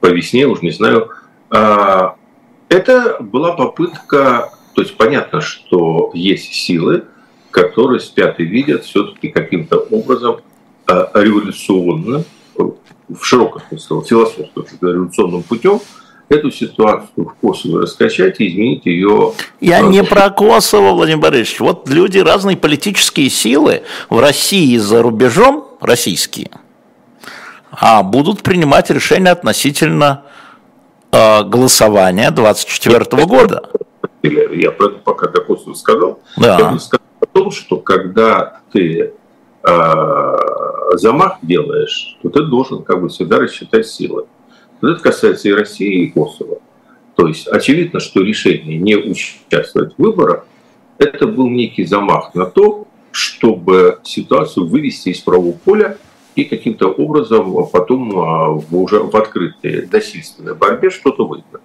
[0.00, 1.08] по весне, уж не знаю.
[1.50, 2.16] А,
[2.68, 7.04] это была попытка, то есть понятно, что есть силы,
[7.50, 10.40] которые спят и видят все-таки каким-то образом
[10.86, 15.80] революционным, в широком смысле, философским революционным путем
[16.28, 19.32] эту ситуацию в Косово раскачать и изменить ее.
[19.60, 21.60] Я не про Косово, Владимир Борисович.
[21.60, 26.50] Вот люди, разные политические силы в России и за рубежом, российские,
[27.70, 30.24] а будут принимать решения относительно
[31.12, 33.62] э, голосования 24 года.
[34.22, 36.20] Я про это пока до Косово сказал.
[36.36, 36.58] Да.
[36.58, 39.12] Я бы сказал о том, что когда ты
[39.62, 40.36] э,
[40.94, 44.26] замах делаешь, то ты должен как бы всегда рассчитать силы.
[44.80, 46.58] Это касается и России, и Косово.
[47.16, 50.46] То есть очевидно, что решение не участвовать в выборах–
[50.98, 55.96] это был некий замах на то, чтобы ситуацию вывести из правого поля
[56.34, 61.62] и каким-то образом потом а, в, уже в открытой насильственной борьбе что-то выиграть.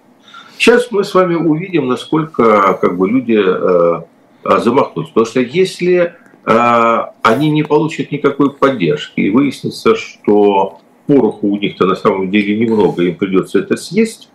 [0.56, 5.12] Сейчас мы с вами увидим, насколько как бы, люди э, замахнутся.
[5.12, 6.14] Потому что если
[6.46, 12.56] э, они не получат никакой поддержки и выяснится, что пороху у них-то на самом деле
[12.56, 14.28] немного, им придется это съесть,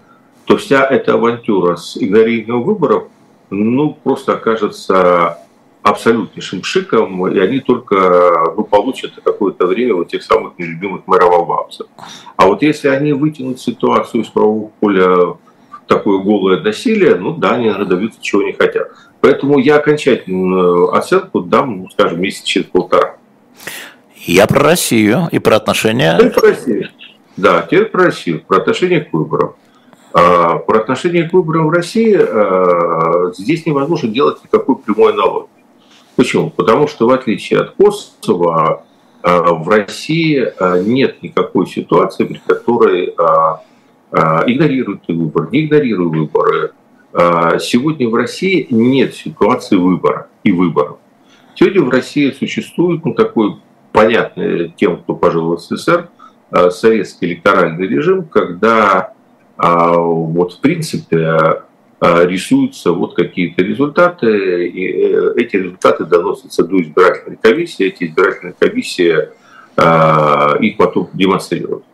[0.45, 3.03] то вся эта авантюра с игнорированием выборов,
[3.49, 5.37] ну, просто окажется
[5.81, 11.87] абсолютнейшим шиком, и они только ну, получат какое-то время вот тех самых нелюбимых мэроволбавцев.
[12.35, 15.39] А вот если они вытянут ситуацию из правового поля в
[15.87, 18.91] такое голое насилие, ну да, они, добьются чего не хотят.
[19.21, 23.17] Поэтому я окончательную оценку дам, ну, скажем, месяц через полтора.
[24.31, 26.15] Я про Россию и про отношения...
[26.19, 26.89] Теперь про Россию.
[27.35, 29.55] Да, теперь про Россию, про отношение к выборам.
[30.13, 35.49] А, про отношение к выборам в России а, здесь невозможно делать никакой прямой аналогии.
[36.15, 36.51] Почему?
[36.51, 38.85] Потому что в отличие от Косово,
[39.23, 40.53] а, в России
[40.85, 43.15] нет никакой ситуации, при которой
[44.11, 46.73] игнорируют выборы, не игнорируют выборы.
[47.59, 50.97] Сегодня в России нет ситуации выбора и выборов.
[51.55, 53.57] Сегодня в России существует ну, такой
[53.91, 56.09] понятный тем, кто пожил в СССР,
[56.51, 59.13] э, советский электоральный режим, когда
[59.57, 61.17] а, вот в принципе
[61.99, 68.55] э, рисуются вот какие-то результаты, и э, эти результаты доносятся до избирательной комиссии, эти избирательные
[68.57, 69.29] комиссии
[70.59, 71.85] их потом демонстрируют.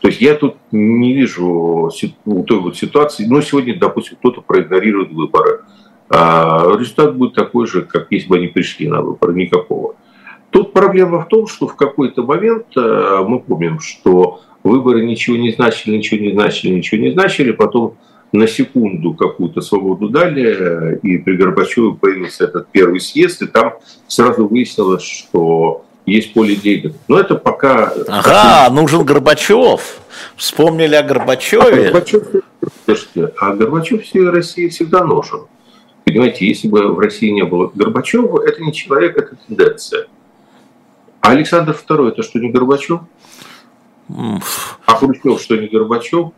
[0.00, 1.90] То есть я тут не вижу
[2.24, 5.64] той вот ситуации, ну сегодня, допустим, кто-то проигнорирует выборы,
[6.08, 9.96] а результат будет такой же, как если бы они пришли на выборы, никакого.
[10.56, 15.52] Тут проблема в том, что в какой-то момент э, мы помним, что выборы ничего не
[15.52, 17.98] значили, ничего не значили, ничего не значили, потом
[18.32, 23.74] на секунду какую-то свободу дали, э, и при Горбачеве появился этот первый съезд, и там
[24.06, 26.94] сразу выяснилось, что есть поле Дейгана.
[27.06, 27.92] Но это пока...
[28.08, 30.00] Ага, нужен Горбачев.
[30.36, 31.88] Вспомнили о Горбачеве.
[31.88, 32.22] А Горбачев,
[32.86, 35.40] слушайте, а Горбачев в России всегда нужен.
[36.06, 40.06] Понимаете, если бы в России не было Горбачева, это не человек, это тенденция.
[41.26, 43.00] А Александр II это что, не Горбачев?
[44.08, 46.28] А Хрущев что, не Горбачев?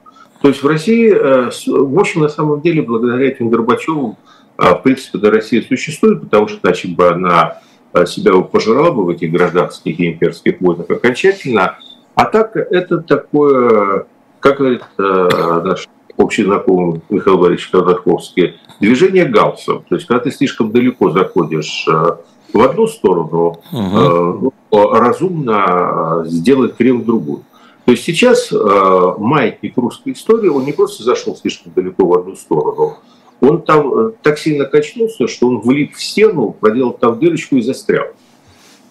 [0.40, 4.16] То есть в России, э, в общем, на самом деле, благодаря этим Горбачевым,
[4.57, 7.59] э, в принципе, до России существует, потому что иначе бы она
[7.92, 11.77] э, себя пожирала бы в этих гражданских и имперских войнах окончательно.
[12.14, 14.07] А так это такое,
[14.40, 19.85] как говорит наш общий знакомый Михаил Борисович Ходорковский, движение галсом.
[19.87, 24.53] То есть, когда ты слишком далеко заходишь в одну сторону, угу.
[24.70, 27.44] Разумно сделать крем в другую.
[27.85, 32.37] То есть сейчас э, маятник русской истории, он не просто зашел слишком далеко в одну
[32.37, 32.98] сторону,
[33.40, 37.62] он там э, так сильно качнулся, что он влип в стену, проделал там дырочку и
[37.62, 38.09] застрял.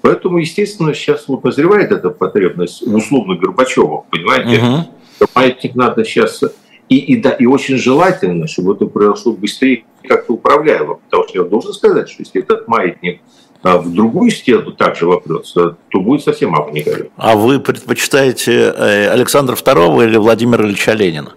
[0.01, 4.63] Поэтому, естественно, сейчас вот назревает эта потребность условно Горбачева, понимаете?
[4.63, 5.29] Угу.
[5.35, 6.43] Маятник надо сейчас...
[6.89, 10.95] И, и, да, и очень желательно, чтобы это произошло быстрее как-то управляемо.
[10.95, 13.19] Потому что я должен сказать, что если этот маятник
[13.63, 17.11] а в другую стену также вопрется, то будет совсем горит.
[17.17, 21.33] А вы предпочитаете э, Александра II или Владимира Ильича Ленина?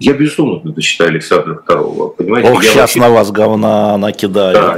[0.00, 2.16] Я, безусловно, предпочитаю Александра II.
[2.16, 3.00] Понимаете, Ох, я сейчас вообще...
[3.00, 4.58] на вас говна накидают.
[4.58, 4.76] Да,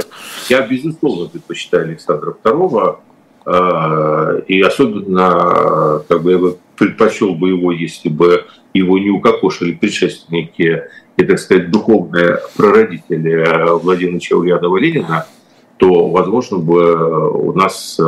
[0.49, 2.97] я, безусловно, предпочитаю Александра II.
[3.45, 9.73] А, и особенно, как бы я бы предпочел бы его, если бы его не укокошили
[9.73, 10.83] предшественники
[11.17, 13.45] и, так сказать, духовные прародители
[13.81, 15.25] Владимира Ульянова Ленина–
[15.83, 18.03] то, возможно, бы у нас э,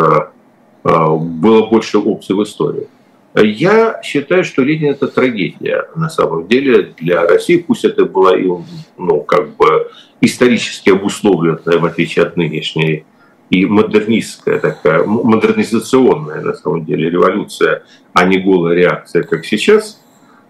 [0.86, 2.88] э, было больше опций в истории.
[3.34, 7.58] Я считаю, что Ленин это трагедия на самом деле для России.
[7.58, 8.50] Пусть это была и,
[8.98, 13.04] ну, как бы исторически обусловленная, в отличие от нынешней,
[13.50, 17.84] и модернистская такая, модернизационная на самом деле революция,
[18.14, 20.02] а не голая реакция, как сейчас.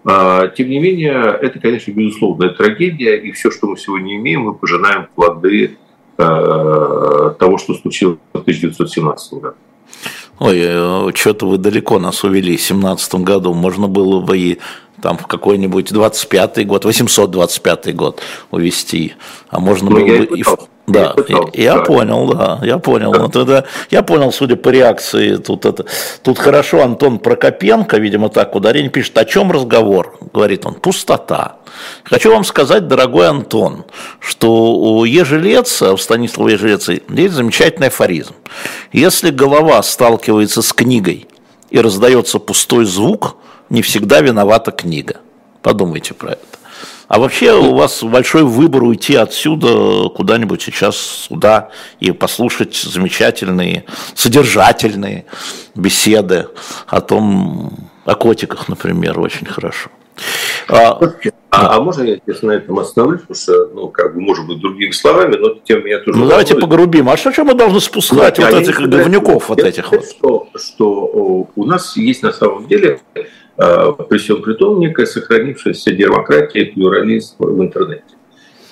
[0.04, 4.54] А, тем не менее, это, конечно, безусловная трагедия, и все, что мы сегодня имеем, мы
[4.54, 5.78] пожинаем плоды
[7.36, 9.56] Э, того, что случилось в 1917 году.
[10.40, 13.54] Ой, э, что-то вы далеко нас увели в 17 году.
[13.54, 14.60] Можно было бы и
[15.02, 18.22] там в какой-нибудь 25-й год, 825 год
[18.52, 19.14] увести.
[19.50, 21.82] А можно ну, было бы и в да, пытался, я, да.
[21.82, 23.12] понял, да, я понял.
[23.12, 23.20] Да.
[23.20, 25.86] Ну, тогда я понял, судя по реакции, тут это,
[26.22, 30.18] тут хорошо Антон Прокопенко, видимо, так ударение пишет, о чем разговор?
[30.32, 31.58] Говорит он, пустота.
[32.04, 33.86] Хочу вам сказать, дорогой Антон,
[34.20, 38.36] что у Ежелеца, у Станислава Ежелеца есть замечательный афоризм.
[38.92, 41.28] Если голова сталкивается с книгой
[41.72, 43.38] и раздается пустой звук,
[43.70, 45.16] не всегда виновата книга.
[45.64, 46.46] Подумайте про это.
[47.08, 55.26] А вообще у вас большой выбор уйти отсюда куда-нибудь сейчас сюда и послушать замечательные, содержательные
[55.76, 56.48] беседы
[56.88, 59.90] о том, о котиках, например, очень хорошо.
[60.68, 61.00] А,
[61.52, 64.60] а, а можно я сейчас на этом остановлюсь, потому что, ну, как бы, может быть,
[64.60, 66.18] другими словами, но тем меня тоже...
[66.18, 67.10] Ну, давайте погрубим.
[67.10, 70.06] А что, что мы должны спускать ну, вот этих говнюков, вот этих вот?
[70.06, 73.00] Что, что у нас есть на самом деле
[73.56, 78.04] при всем при том некая сохранившаяся демократия и плюрализм в интернете.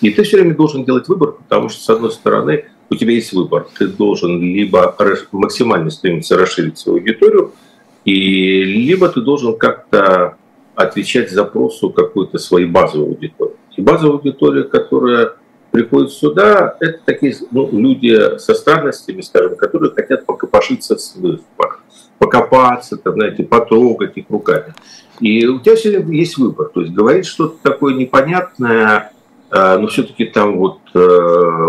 [0.01, 3.31] И ты все время должен делать выбор, потому что, с одной стороны, у тебя есть
[3.31, 3.67] выбор.
[3.77, 4.95] Ты должен либо
[5.31, 7.53] максимально стремиться расширить свою аудиторию,
[8.03, 10.35] и либо ты должен как-то
[10.75, 13.55] отвечать запросу какой-то своей базовой аудитории.
[13.77, 15.33] И базовая аудитория, которая
[15.71, 21.82] приходит сюда, это такие ну, люди со странностями, скажем, которые хотят покопошиться в службах
[22.23, 24.73] покопаться, там, знаете, потрогать их руками.
[25.19, 26.69] И у тебя все время есть выбор.
[26.73, 29.11] То есть говорить что-то такое непонятное,
[29.51, 31.67] э, но все-таки там вот э,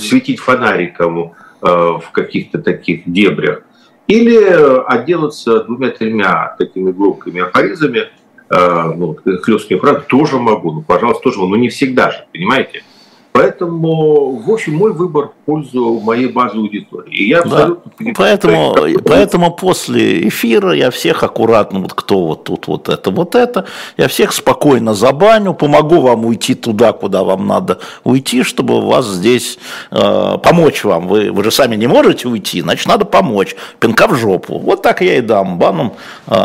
[0.00, 3.62] светить фонариком э, в каких-то таких дебрях.
[4.06, 4.38] Или
[4.86, 8.08] отделаться двумя-тремя такими глубокими афоризмами,
[8.50, 12.84] ну, хлесткими фразами, тоже могу, ну, пожалуйста, тоже могу, но не всегда же, понимаете?
[13.32, 17.10] Поэтому, в общем, мой выбор пользу моей базы аудитории.
[17.10, 18.12] И я абсолютно да.
[18.14, 23.64] поэтому, поэтому после эфира я всех аккуратно, вот кто вот тут вот это, вот это,
[23.96, 29.58] я всех спокойно забаню, помогу вам уйти туда, куда вам надо уйти, чтобы вас здесь
[29.90, 31.08] э, помочь вам.
[31.08, 33.56] Вы, вы же сами не можете уйти, значит, надо помочь.
[33.80, 34.58] Пинка в жопу.
[34.58, 35.94] Вот так я и дам баном
[36.26, 36.36] э,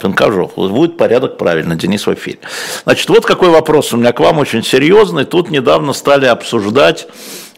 [0.00, 0.68] пинка в жопу.
[0.68, 2.38] Будет порядок правильно, Денис в эфире.
[2.84, 5.24] Значит, вот какой вопрос у меня к вам очень серьезный.
[5.24, 7.08] Тут недавно стали обсуждать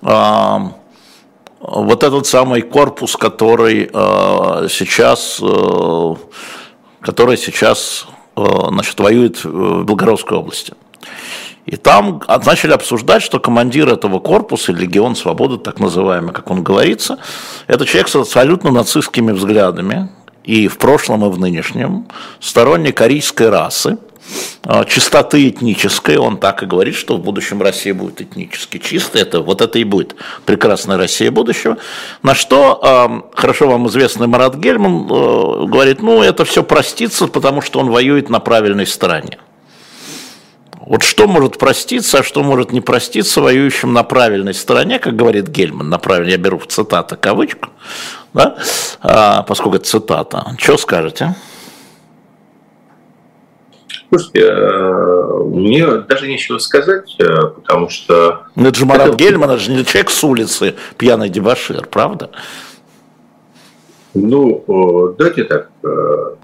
[0.02, 6.16] вот этот самый корпус, который а, сейчас, а,
[7.00, 10.72] который сейчас значит, воюет в Белгородской области.
[11.66, 17.18] И там начали обсуждать, что командир этого корпуса, Легион Свободы, так называемый, как он говорится,
[17.66, 20.08] это человек с абсолютно нацистскими взглядами,
[20.50, 22.06] и в прошлом, и в нынешнем,
[22.40, 23.98] сторонник корейской расы,
[24.64, 29.42] а, чистоты этнической, он так и говорит, что в будущем Россия будет этнически чистой, это,
[29.42, 31.78] вот это и будет прекрасная Россия будущего,
[32.24, 37.78] на что хорошо вам известный Марат Гельман э, говорит, ну это все простится, потому что
[37.78, 39.38] он воюет на правильной стороне.
[40.80, 45.46] Вот что может проститься, а что может не проститься воюющим на правильной стороне, как говорит
[45.46, 47.68] Гельман, на правильной, я беру в цитата кавычку,
[48.32, 48.56] да,
[49.00, 50.54] а, поскольку это цитата.
[50.58, 51.34] Что скажете?
[54.10, 58.42] Слушайте, э, мне даже нечего сказать, э, потому что...
[58.56, 59.16] Ну, это же Марат это...
[59.16, 62.30] Гельман, это же не человек с улицы, пьяный дебашир, правда?
[64.14, 65.70] Ну, давайте так.
[65.84, 66.34] Э,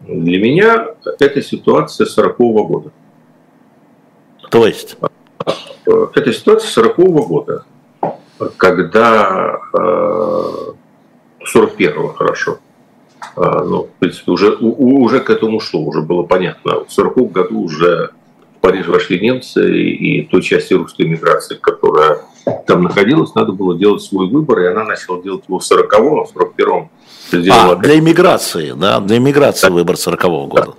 [0.00, 2.90] для меня это ситуация 40-го года.
[4.50, 4.98] То есть?
[5.86, 7.64] Это ситуация 40-го года,
[8.58, 9.58] когда
[11.54, 12.58] 41-го, хорошо,
[13.36, 16.84] а, ну, в принципе, уже, уже к этому шло, уже было понятно.
[16.84, 18.10] В 40 году уже
[18.56, 22.18] в Париж вошли немцы, и, и той части русской миграции, которая
[22.66, 26.24] там находилась, надо было делать свой выбор, и она начала делать его в 40-м, а
[26.24, 26.90] в 41-м
[27.30, 27.72] сделала...
[27.72, 29.72] А, для иммиграции, да, для иммиграции да.
[29.72, 30.74] выбор 40-го года.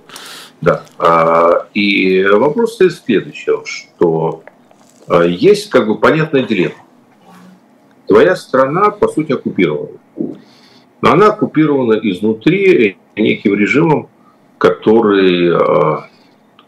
[0.60, 0.72] Да.
[0.72, 0.82] да.
[0.98, 4.42] А, и вопрос стоит следующего, что
[5.08, 6.74] а, есть как бы понятная дилемма.
[8.06, 9.92] Твоя страна, по сути, оккупирована
[11.00, 14.08] но она оккупирована изнутри неким режимом,
[14.58, 15.98] который э,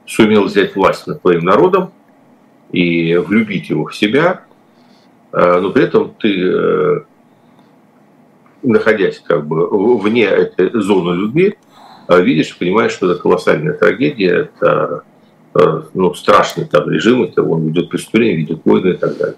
[0.07, 1.93] сумел взять власть над твоим народом
[2.70, 4.45] и влюбить его в себя,
[5.33, 7.01] э, но при этом ты, э,
[8.62, 9.68] находясь как бы
[9.99, 11.57] вне этой зоны любви,
[12.09, 15.05] видишь и понимаешь, что это колоссальная трагедия, это
[15.95, 19.37] ну, страшный там режим, это он ведет преступления, ведет войны и так далее.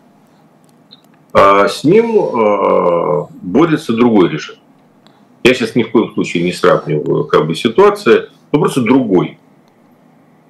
[1.32, 4.56] А с ним борется другой режим.
[5.44, 9.38] Я сейчас ни в коем случае не сравниваю как бы ситуацию, но просто другой.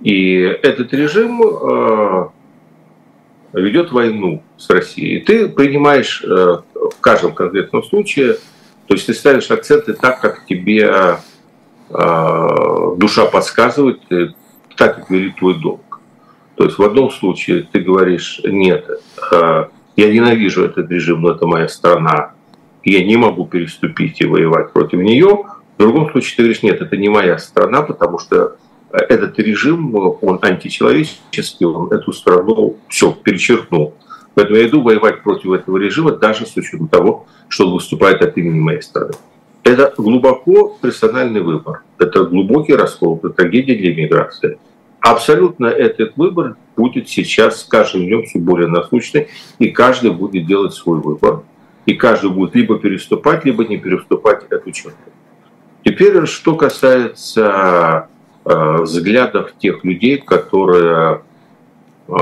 [0.01, 2.28] И этот режим э,
[3.55, 5.20] ведет войну с Россией.
[5.20, 8.34] Ты принимаешь э, в каждом конкретном случае,
[8.86, 11.18] то есть ты ставишь акценты так, как тебе
[11.90, 14.01] э, душа подсказывает,
[14.76, 16.01] так, как говорит твой долг.
[16.55, 18.88] То есть в одном случае ты говоришь, нет,
[19.32, 22.34] я ненавижу этот режим, но это моя страна,
[22.85, 25.45] я не могу переступить и воевать против нее.
[25.76, 28.57] В другом случае ты говоришь, нет, это не моя страна, потому что
[28.93, 33.95] этот режим, он античеловеческий, он эту страну все перечеркнул.
[34.35, 38.37] Поэтому я иду воевать против этого режима, даже с учетом того, что он выступает от
[38.37, 39.14] имени моей страны.
[39.62, 41.82] Это глубоко персональный выбор.
[41.99, 44.59] Это глубокий раскол, это трагедия для миграции.
[45.01, 49.28] Абсолютно этот выбор будет сейчас с каждым днем все более насущный,
[49.59, 51.43] и каждый будет делать свой выбор
[51.87, 54.97] и каждый будет либо переступать, либо не переступать эту черту.
[55.85, 58.09] Теперь, что касается
[58.45, 61.22] э, взглядов тех людей, которые
[62.09, 62.12] э,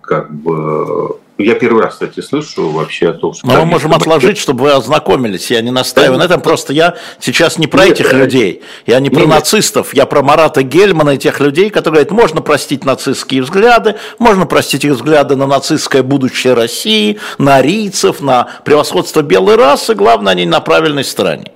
[0.00, 3.46] как бы я первый раз, кстати, слышу вообще о том, что...
[3.46, 5.50] Но мы можем отложить, чтобы вы ознакомились.
[5.50, 6.40] Я не настаиваю на этом.
[6.40, 8.62] Просто я сейчас не про этих людей.
[8.86, 9.94] Я не про нацистов.
[9.94, 14.84] Я про Марата Гельмана и тех людей, которые говорят, можно простить нацистские взгляды, можно простить
[14.84, 19.94] их взгляды на нацистское будущее России, на арийцев, на превосходство белой расы.
[19.94, 21.52] Главное, они на правильной стороне.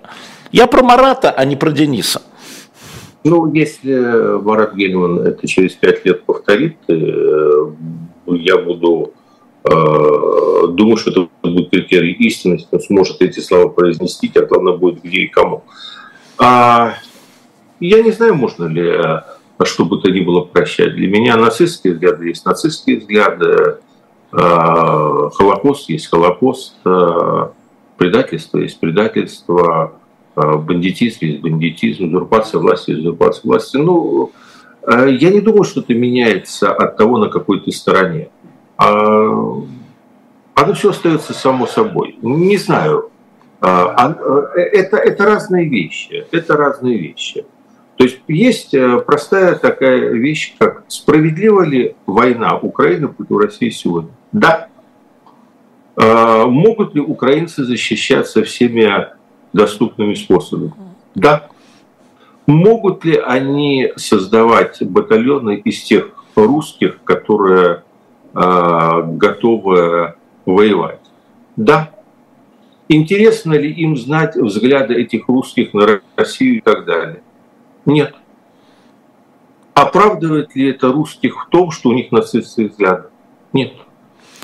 [0.52, 2.22] Я про Марата, а не про Дениса.
[3.24, 7.72] Ну, если Марат Гельман это через пять лет повторит, э,
[8.26, 9.25] я буду Э,
[9.68, 15.22] думаю, что это будет критерий истинности, он сможет эти слова произнести, а главное будет где
[15.22, 15.64] и кому.
[16.38, 16.94] А,
[17.80, 20.94] я не знаю, можно ли э, что бы то ни было прощать.
[20.94, 23.78] Для меня нацистские взгляды есть нацистские взгляды,
[24.32, 26.76] э, Холокост есть Холокост,
[27.96, 29.94] предательство есть предательство,
[30.36, 33.76] бандитизм есть бандитизм, узурпация власти есть узурпация власти.
[33.78, 34.32] Ну,
[34.86, 38.28] я не думаю, что это меняется от того, на какой ты стороне.
[38.76, 39.62] А,
[40.54, 42.18] оно все остается само собой.
[42.22, 43.10] Не знаю.
[43.60, 46.26] А, а, это, это разные вещи.
[46.30, 47.44] Это разные вещи.
[47.96, 54.10] То есть есть э, простая такая вещь, как справедлива ли война Украины против России сегодня?
[54.32, 54.68] Да.
[55.98, 59.08] Могут ли украинцы защищаться всеми
[59.54, 60.74] доступными способами?
[61.14, 61.48] Да.
[62.46, 67.82] Могут ли они создавать батальоны из тех русских, которые
[68.36, 70.14] готовы
[70.44, 71.00] воевать.
[71.56, 71.90] Да.
[72.88, 77.22] Интересно ли им знать взгляды этих русских на Россию и так далее?
[77.86, 78.14] Нет.
[79.76, 83.04] оправдывает ли это русских в том, что у них нацистские взгляды?
[83.52, 83.74] Нет.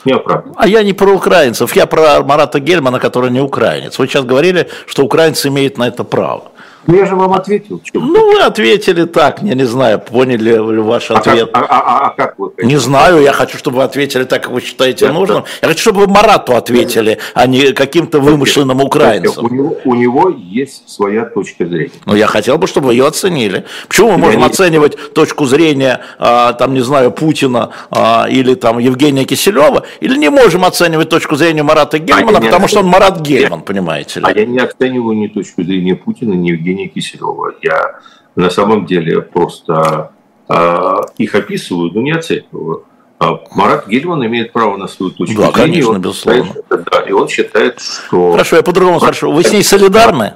[0.04, 0.20] Не.
[0.56, 3.98] А я не про украинцев, я про Марата Гельмана, который не украинец.
[3.98, 6.50] Вы сейчас говорили, что украинцы имеют на это право.
[6.86, 7.80] Ну, я же вам ответил.
[7.94, 11.50] Ну, вы ответили так, я не знаю, поняли ли ваш а ответ.
[11.52, 12.50] Как, а, а, а как вы?
[12.62, 15.42] Не знаю, я хочу, чтобы вы ответили так, как вы считаете да, нужным.
[15.42, 15.48] Да.
[15.62, 19.46] Я хочу, чтобы вы Марату ответили, а не каким-то вымышленным украинцам.
[19.46, 21.92] У него, у него есть своя точка зрения.
[22.04, 23.64] Ну, я хотел бы, чтобы вы ее оценили.
[23.86, 25.08] Почему мы можем я оценивать не...
[25.14, 30.64] точку зрения, а, там, не знаю, Путина а, или там Евгения Киселева, или не можем
[30.64, 34.26] оценивать точку зрения Марата Гельмана, а потому что он Марат Гельман, понимаете ли?
[34.26, 37.54] А я не оцениваю ни точку зрения Путина, ни Евгения Евгения Киселева.
[37.62, 38.00] Я
[38.34, 40.12] на самом деле просто
[40.48, 42.84] э, их описываю, но не оцениваю.
[43.18, 45.66] А Марат Гельман имеет право на свою точку да, зрения.
[45.66, 46.44] конечно, безусловно.
[46.44, 48.32] Считает, да, и он считает, что...
[48.32, 49.30] Хорошо, я по-другому спрошу.
[49.30, 50.34] Вы с ней солидарны?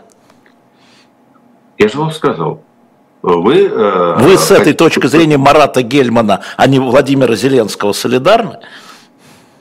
[1.79, 2.63] Я же вам сказал.
[3.23, 8.61] Вы, э, Вы с этой точки зрения Марата Гельмана, а не Владимира Зеленского, солидарны?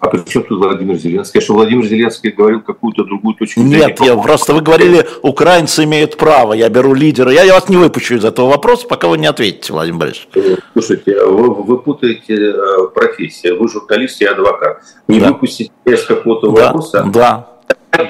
[0.06, 1.41] А при чем тут Владимир Зеленский?
[1.41, 3.88] Что Владимир Зеленский говорил какую-то другую точку зрения?
[3.88, 7.32] Нет, я просто вы говорили, украинцы имеют право, я беру лидера.
[7.32, 10.28] Я, я вас не выпущу из этого вопроса, пока вы не ответите, Владимир Борисович.
[10.74, 13.49] Слушайте, вы, вы путаете э, профессии.
[13.49, 14.84] Вы журналист, я адвокат.
[15.08, 15.30] Не да.
[15.30, 17.03] выпустите из какого-то да, вопроса.
[17.12, 17.47] Да.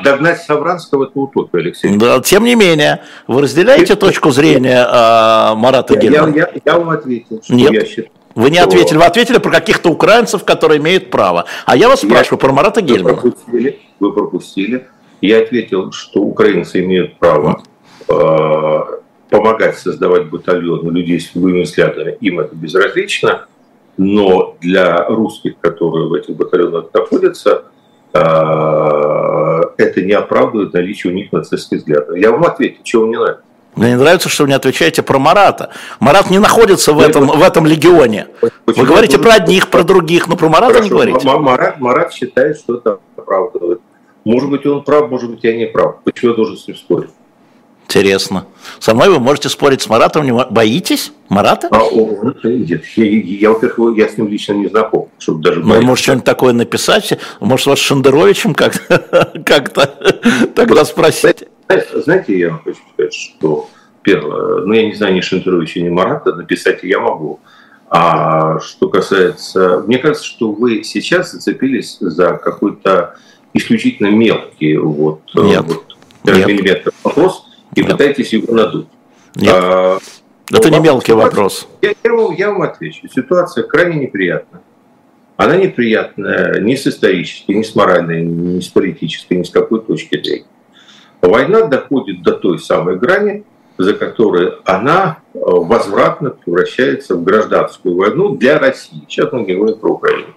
[0.03, 1.95] Догнать Савранского– это утопия, Алексей.
[1.95, 3.95] Да, тем не менее, вы разделяете и...
[3.95, 6.35] точку зрения э, Марата я, Гельмана?
[6.35, 7.71] Я, я, я вам ответил, что Нет.
[7.71, 11.45] я считаю вы не ответили, вы ответили про каких-то украинцев, которые имеют право.
[11.65, 13.15] А я вас я, спрашиваю про Марата Гельмана.
[13.15, 14.87] Вы пропустили, вы пропустили.
[15.21, 17.63] Я ответил, что украинцы имеют право
[18.09, 18.79] э,
[19.29, 22.17] помогать создавать батальоны людей с любыми взглядами.
[22.19, 23.45] Им это безразлично.
[23.97, 27.63] Но для русских, которые в этих батальонах находятся,
[28.13, 28.19] э,
[29.77, 32.17] это не оправдывает наличие у них нацистских взглядов.
[32.17, 33.44] Я вам ответил, чего мне нравится.
[33.75, 35.69] Мне не нравится, что вы не отвечаете про Марата.
[35.99, 38.27] Марат не находится в этом, в этом легионе.
[38.65, 41.27] Почему вы говорите про одних, про других, но про Марата Хорошо, не говорите.
[41.27, 43.81] Марат, Марат считает, что это оправдывает.
[44.23, 45.97] Может быть, он прав, может быть, я не прав.
[46.03, 47.11] Почему я должен с ним спорить?
[47.85, 48.47] Интересно.
[48.79, 50.25] Со мной вы можете спорить с Маратом.
[50.25, 51.67] Не боитесь Марата?
[51.71, 55.81] А, о, нет, я, я, во-первых, я с ним лично не знаком, чтобы даже Ну,
[55.81, 57.17] может, что-нибудь такое написать?
[57.39, 59.85] Может, вас с Шендеровичем как-то, как-то
[60.55, 61.43] тогда спросить?
[61.93, 63.69] Знаете, я вам хочу сказать, что
[64.01, 67.39] первое, ну, я не знаю ни Шендеровича, ни Марата, написать я могу.
[67.87, 69.83] А что касается...
[69.85, 73.15] Мне кажется, что вы сейчас зацепились за какой-то
[73.53, 75.63] исключительно мелкий вот, Нет.
[75.65, 77.45] вот миллиметр вопрос,
[77.75, 78.87] и пытаетесь его надуть.
[79.35, 79.53] Нет.
[79.53, 79.97] А,
[80.51, 81.67] Это не мелкий вопрос.
[81.81, 83.07] Я, я, вам, я вам отвечу.
[83.07, 84.61] Ситуация крайне неприятная.
[85.37, 90.21] Она неприятная ни с исторической, ни с моральной, ни с политической, ни с какой точки
[90.21, 90.45] зрения.
[91.21, 93.43] Война доходит до той самой грани,
[93.77, 99.03] за которой она э, возвратно превращается в гражданскую войну для России.
[99.09, 100.27] Сейчас мы говорим про Украину.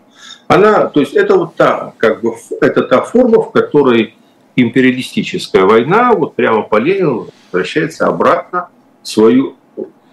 [0.49, 4.16] Она, то есть это вот та, как бы, это та форма, в которой
[4.62, 8.68] империалистическая война вот прямо по Ленину возвращается обратно
[9.02, 9.56] в свою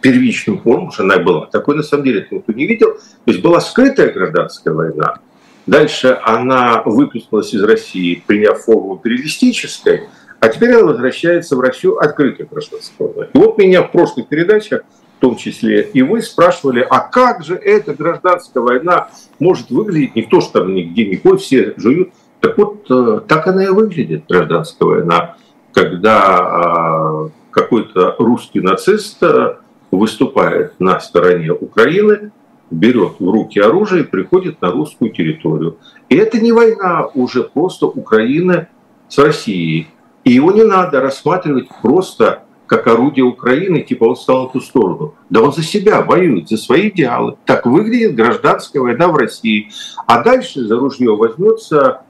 [0.02, 1.48] первичную форму, что она была.
[1.48, 2.94] Такой на самом деле никто не видел.
[2.94, 5.20] То есть была скрытая гражданская война.
[5.66, 10.04] Дальше она выплеснулась из России, приняв форму империалистической,
[10.40, 13.30] а теперь она возвращается в Россию открытой гражданской войной.
[13.34, 14.84] И вот меня в прошлых передачах,
[15.18, 20.16] в том числе и вы, спрашивали, а как же эта гражданская война может выглядеть?
[20.16, 22.10] Никто же там нигде не ходит, все жуют.
[22.46, 25.36] Так вот, э, так она и выглядит, гражданская война,
[25.74, 29.56] когда а, какой-то русский нацист э,
[29.90, 32.32] выступает на стороне Украины,
[32.70, 35.78] берет в руки оружие и приходит на русскую территорию.
[36.08, 38.68] И это не война уже просто Украины
[39.08, 39.88] с Россией.
[40.24, 45.16] И его не надо рассматривать просто как орудие Украины, типа он стал на ту сторону.
[45.32, 47.38] Да он за себя воюет, за свои идеалы.
[47.46, 49.72] Так выглядит гражданская война в России.
[50.06, 52.02] А дальше за ружье возьмется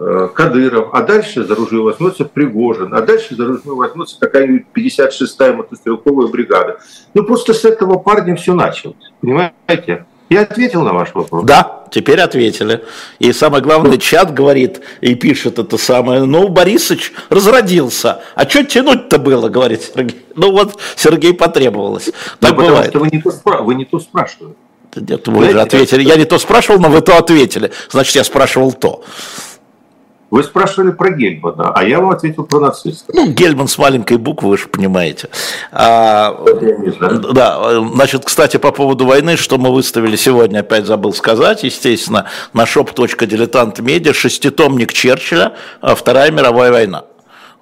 [0.00, 6.28] Кадыров, а дальше за ружье возьмется Пригожин, а дальше за ружье возьмется какая-нибудь 56-я мотострелковая
[6.28, 6.80] бригада.
[7.12, 10.06] Ну, просто с этого парня все началось, понимаете?
[10.30, 11.44] Я ответил на ваш вопрос.
[11.44, 12.82] Да, теперь ответили.
[13.18, 16.24] И самое главное, чат говорит и пишет это самое.
[16.24, 18.22] Ну, Борисович разродился.
[18.36, 20.24] А что тянуть-то было, говорит Сергей.
[20.36, 22.06] Ну вот, Сергей потребовалось.
[22.06, 22.90] Ну, так ну, бывает.
[22.90, 24.54] что вы не то, спра- вы не то спрашивали.
[24.94, 26.02] Нет, вы Знаете, же ответили.
[26.04, 27.72] Я не то спрашивал, но вы то ответили.
[27.90, 29.04] Значит, я спрашивал то.
[30.30, 33.14] Вы спрашивали про Гельмана, а я вам ответил про нацистов.
[33.14, 35.28] Ну, Гельман с маленькой буквы, вы же понимаете.
[35.72, 36.36] А,
[37.32, 42.62] да, значит, кстати, по поводу войны, что мы выставили сегодня, опять забыл сказать, естественно, на
[42.62, 47.04] shop.diletant.media шеститомник Черчилля «Вторая мировая война».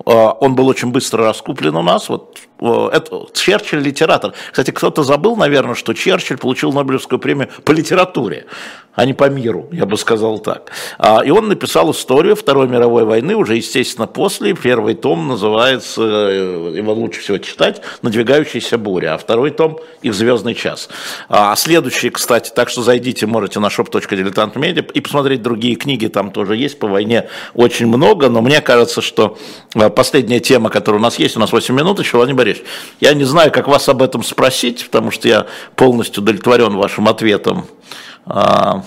[0.04, 4.32] Он был очень быстро раскуплен у нас, вот это, Черчилль литератор.
[4.50, 8.46] Кстати, кто-то забыл, наверное, что Черчилль получил Нобелевскую премию по литературе,
[8.94, 10.72] а не по миру, я бы сказал так.
[10.98, 14.54] А, и он написал историю Второй мировой войны, уже, естественно, после.
[14.54, 20.56] Первый том называется, э, его лучше всего читать, «Надвигающаяся буря», а второй том «Их звездный
[20.56, 20.88] час».
[21.28, 26.56] А следующий, кстати, так что зайдите, можете на shop.diletant.media и посмотреть другие книги, там тоже
[26.56, 29.38] есть по войне очень много, но мне кажется, что
[29.76, 32.66] э, последняя тема, которая у нас есть, у нас 8 минут еще, Владимир Борисович,
[33.00, 35.46] я не знаю, как вас об этом спросить, потому что я
[35.76, 37.66] полностью удовлетворен вашим ответом
[38.26, 38.82] а,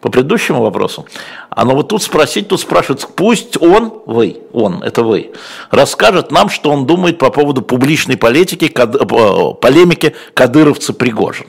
[0.00, 1.06] по предыдущему вопросу.
[1.50, 5.32] А но вот тут спросить, тут спрашивают, пусть он, вы, он, это вы,
[5.70, 11.46] расскажет нам, что он думает по поводу публичной политики, э, полемики Кадыровцы-Пригожин.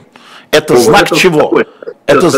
[0.50, 1.62] Это ну, знак вот чего?
[2.06, 2.30] Это,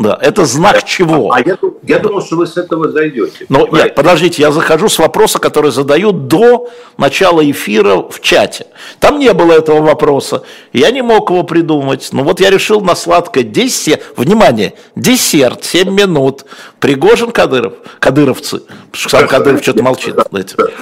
[0.00, 1.32] да, это знак чего?
[1.32, 3.46] А я, я думал, что вы с этого зайдете.
[3.48, 8.66] Но нет, подождите, я захожу с вопроса, который задают до начала эфира в чате.
[8.98, 10.42] Там не было этого вопроса,
[10.72, 12.08] я не мог его придумать.
[12.10, 16.44] Ну вот я решил на сладкое десерт, внимание, десерт, 7 минут.
[16.80, 20.16] Пригожин Кадыров, кадыровцы, сам Кадыров что-то молчит.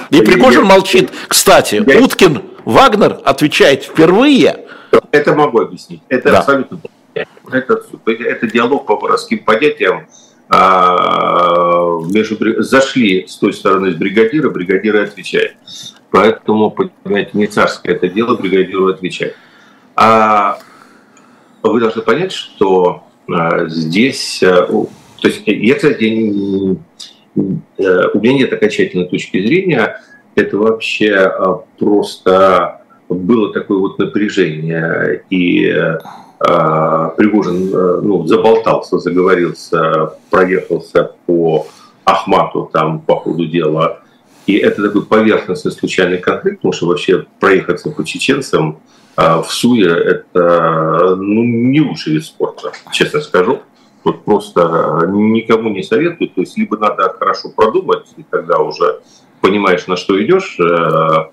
[0.09, 1.11] И Пригожин молчит.
[1.27, 4.65] Кстати, Уткин, Вагнер отвечает впервые.
[5.11, 6.01] Это могу объяснить.
[6.09, 6.39] Это да.
[6.39, 6.79] абсолютно
[7.13, 10.07] это, это диалог по воровским понятиям.
[10.49, 15.55] А, между, зашли с той стороны с бригадира, бригадир отвечает.
[16.11, 19.35] Поэтому, понимаете, не царское это дело, бригадиру отвечать.
[19.95, 20.59] А
[21.63, 24.43] вы должны понять, что а, здесь...
[24.43, 26.77] А, то есть я, кстати, не,
[27.77, 30.01] э, у меня нет окончательной точки зрения.
[30.35, 35.23] Это вообще а, просто было такое вот напряжение.
[35.29, 35.73] И
[36.45, 41.67] Э, Пригожин э, ну, заболтался, заговорился, проехался по
[42.03, 44.01] Ахмату там по ходу дела.
[44.45, 48.79] И это такой поверхностный случайный конфликт, потому что вообще проехаться по чеченцам
[49.15, 53.61] э, в Суе– это ну, не лучший вид спорта, честно скажу.
[54.03, 56.29] Вот просто никому не советую.
[56.29, 58.99] То есть либо надо хорошо продумать, и тогда уже
[59.39, 61.29] понимаешь, на что идешь, а,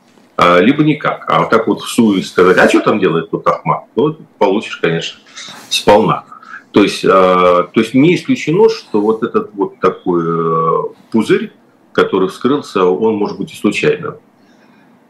[0.60, 1.24] либо никак.
[1.28, 3.84] А вот так вот в суе сказать, а что там делает тут Ахмат?
[3.96, 5.20] Ну, получишь, конечно,
[5.68, 6.24] сполна.
[6.72, 11.52] То есть, а, то есть не исключено, что вот этот вот такой э, пузырь,
[11.92, 14.14] который вскрылся, он может быть и случайным.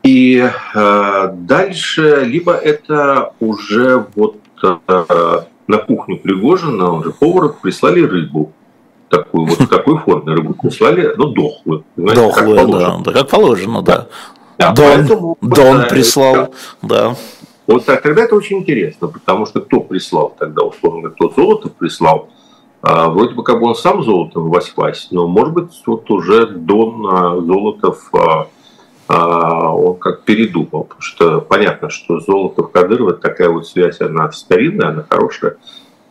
[0.03, 0.43] И
[0.75, 4.37] э, дальше, либо это уже вот
[5.67, 8.53] на кухню Пригожина, уже повар, прислали рыбу.
[9.09, 11.85] Такую вот в такой форме рыбу прислали, ну, дохлую.
[11.97, 14.07] Дохлую, как да, да, как положено, да.
[14.61, 17.17] Да, Дон, поэтому, Дон вот, прислал, да.
[17.67, 21.73] Вот так, тогда это очень интересно, потому что кто прислал тогда, условно говоря, кто Золотов
[21.73, 22.29] прислал,
[22.83, 27.07] а, вроде бы как бы он сам Золотов Вась-Вась, но может быть вот уже Дон
[27.07, 28.49] а, Золотов, а,
[29.09, 34.31] а, он как передумал, потому что понятно, что Золотов Кадыров, это такая вот связь, она
[34.31, 35.57] старинная, она хорошая,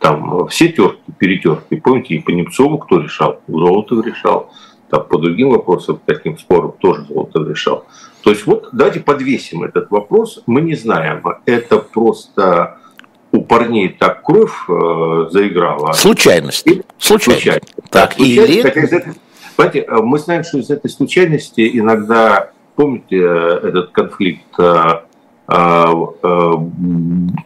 [0.00, 3.42] там все терки, перетерки, помните, и по Немцову кто решал?
[3.46, 4.50] Золотов решал,
[4.90, 7.86] там по другим вопросам, таким спорам тоже Золотов решал.
[8.22, 10.42] То есть вот давайте подвесим этот вопрос.
[10.46, 12.78] Мы не знаем, это просто
[13.32, 15.92] у парней так кровь э, заиграла.
[15.92, 16.66] Случайность.
[16.66, 17.42] И, случайность.
[17.42, 17.74] случайность.
[17.90, 18.62] Так, случайность, или...
[18.62, 19.12] Хотя из этой,
[19.56, 25.00] понимаете, э, мы знаем, что из этой случайности иногда, помните э, этот конфликт э,
[25.48, 25.86] э,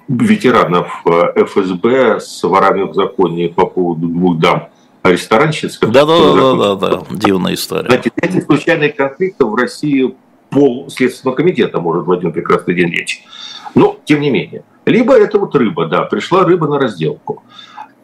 [0.08, 4.68] ветеранов ФСБ с ворами в законе по поводу двух дам
[5.10, 5.78] ресторанщиц.
[5.80, 7.86] Да, да, да, да, да, дивная история.
[7.86, 10.14] Знаете, эти случайные конфликты в России
[10.50, 13.24] пол Следственного комитета может в один прекрасный день лечь.
[13.74, 14.64] Но, тем не менее.
[14.86, 17.42] Либо это вот рыба, да, пришла рыба на разделку.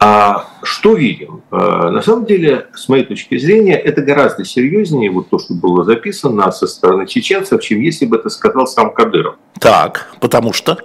[0.03, 1.43] А что видим?
[1.51, 5.85] А, на самом деле, с моей точки зрения, это гораздо серьезнее, вот то, что было
[5.85, 9.37] записано со стороны чеченцев, чем если бы это сказал сам Кадыров.
[9.59, 10.79] Так, потому что?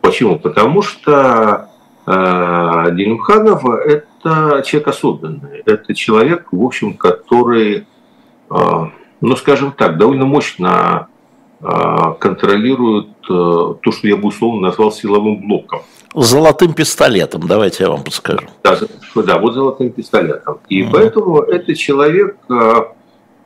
[0.00, 0.38] Почему?
[0.38, 1.68] Потому что
[2.06, 5.62] э, Делимханов– это человек особенный.
[5.64, 7.86] Это человек, в общем, который
[8.50, 8.86] э,
[9.20, 11.08] ну, скажем так, довольно мощно
[11.60, 13.32] а, контролируют э,
[13.82, 15.80] то, что я бы условно назвал силовым блоком.
[16.14, 18.46] Золотым пистолетом, давайте я вам подскажу.
[18.62, 18.78] Да,
[19.14, 20.58] да вот золотым пистолетом.
[20.68, 22.92] И mm поэтому это человек, а,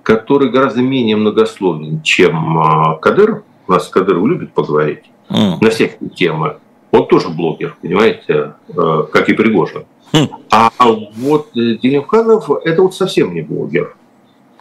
[0.03, 3.43] который гораздо менее многословен, чем а, Кадыров.
[3.69, 6.57] У нас Кадыров любит поговорить mm на всякие темы.
[6.91, 9.85] Он тоже блогер, понимаете, как и Пригожин.
[10.13, 10.29] Mm.
[10.51, 10.71] А
[11.17, 13.95] вот э, Делимханов– это вот совсем не блогер.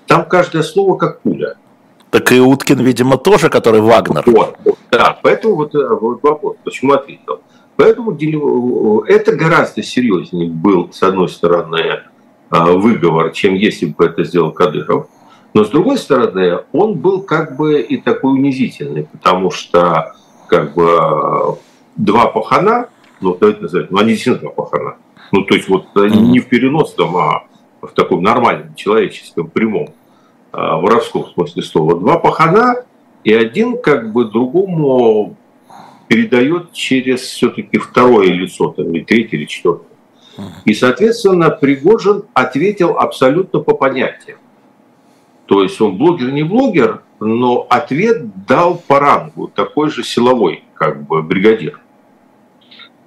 [0.05, 1.55] Там каждое слово как пуля.
[2.11, 4.23] Так и Уткин, видимо, тоже, который Вагнер.
[4.27, 4.57] Вот,
[4.91, 7.41] да, поэтому вот, э, вот вопрос, почему ответил.
[7.75, 8.15] Поэтому
[9.07, 11.99] это гораздо серьезнее был, с одной стороны, э,
[12.51, 15.07] выговор, чем если бы это сделал Кадыров.
[15.53, 20.13] Но с другой стороны, он был как бы и такой унизительный, потому что
[20.47, 21.57] как бы
[21.99, 22.89] два пахана,
[23.21, 24.97] ну давайте назовем, ну они действительно два пахана,
[25.31, 27.43] ну то есть вот не в переносном, а
[27.81, 29.93] в таком нормальном, человеческом, прямом,
[30.51, 31.99] а, воровском смысле слова.
[31.99, 32.83] Два пахана,
[33.23, 35.35] и один как бы другому
[36.07, 39.87] передает через все-таки второе лицо, там, или третье, или четвертое.
[40.63, 44.37] И, соответственно, Пригожин ответил абсолютно по понятиям.
[45.45, 51.05] То есть он блогер не блогер, но ответ дал по рангу, такой же силовой, как
[51.05, 51.81] бы бригадир.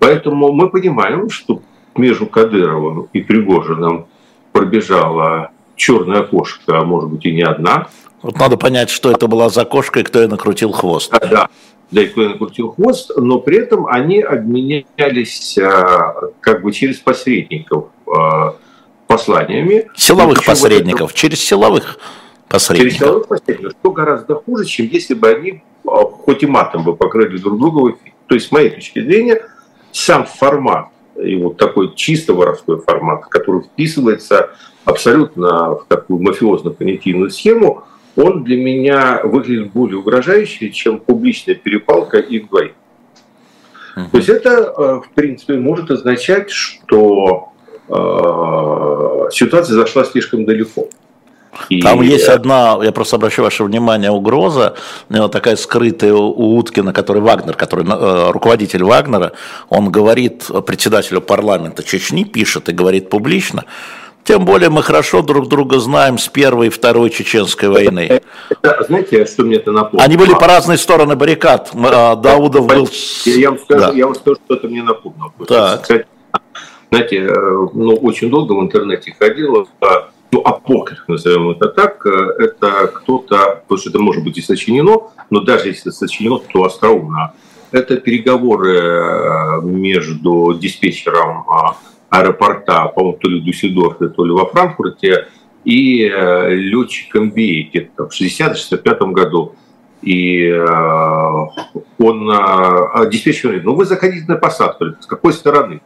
[0.03, 1.63] Поэтому мы понимаем, что
[1.95, 4.07] между Кадыровым и Пригожиным
[4.51, 7.87] пробежала черная кошка, а может быть и не одна.
[8.21, 11.13] Вот надо понять, что это была за кошка и кто ее накрутил хвост.
[11.13, 11.49] Да, да
[11.93, 18.57] да, кто накрутил хвост, но при этом они обменялись а, как бы через посредников а,
[19.07, 19.89] посланиями.
[19.95, 21.19] Силовых посредников, это...
[21.19, 21.99] через силовых
[22.49, 22.93] посредников.
[22.93, 26.97] Через силовых посредников, что гораздо хуже, чем если бы они а, хоть и матом бы
[26.97, 27.95] покрыли друг друга.
[28.27, 29.43] То есть, с моей точки зрения,
[29.93, 30.89] сам формат,
[31.23, 34.51] и вот такой чисто воровской формат, который вписывается
[34.85, 37.85] абсолютно в такую мафиозно-понятийную схему,
[38.17, 42.73] он для меня выглядит более угрожающе, чем публичная перепалка их двоих.
[43.97, 44.11] Uh-huh.
[44.11, 47.53] То есть это, э, в принципе, может означать, что
[47.89, 50.89] э, ситуация зашла слишком далеко.
[51.69, 51.83] И...
[51.83, 54.75] Там есть одна, я просто обращу ваше внимание, угроза,
[55.09, 59.33] такая скрытая у Уткина, который Вагнер, который э, руководитель Вагнера,
[59.69, 63.65] он говорит председателю парламента Чечни, пишет и говорит публично,
[64.25, 68.21] тем более мы хорошо друг друга знаем с первой и второй чеченской войны.
[68.49, 70.05] Это, знаете, что мне это напомнило?
[70.05, 71.73] Они были по разные стороны баррикад.
[71.75, 72.89] А, Даудов был...
[73.25, 73.93] Я, я, вам скажу, да.
[73.93, 75.33] я вам скажу, что это мне напомнило.
[75.49, 75.83] Так.
[75.83, 76.07] Кстати,
[76.91, 77.33] знаете, э,
[77.73, 83.63] ну, очень долго в интернете ходило, а, ну, апокриф, назовем это так, э, это кто-то,
[83.63, 87.35] потому что это может быть и сочинено, но даже если сочинено, то остроумно.
[87.71, 91.77] Это переговоры э, между диспетчером а,
[92.09, 95.29] аэропорта, по-моему, то ли в Дюссельдорфе, то ли во Франкфурте,
[95.65, 99.55] и э, летчиком BA где-то в 60-65 году.
[100.03, 100.67] И э,
[101.99, 104.87] он, э, диспетчер говорит, ну вы заходите на посадку.
[105.01, 105.81] С какой стороны?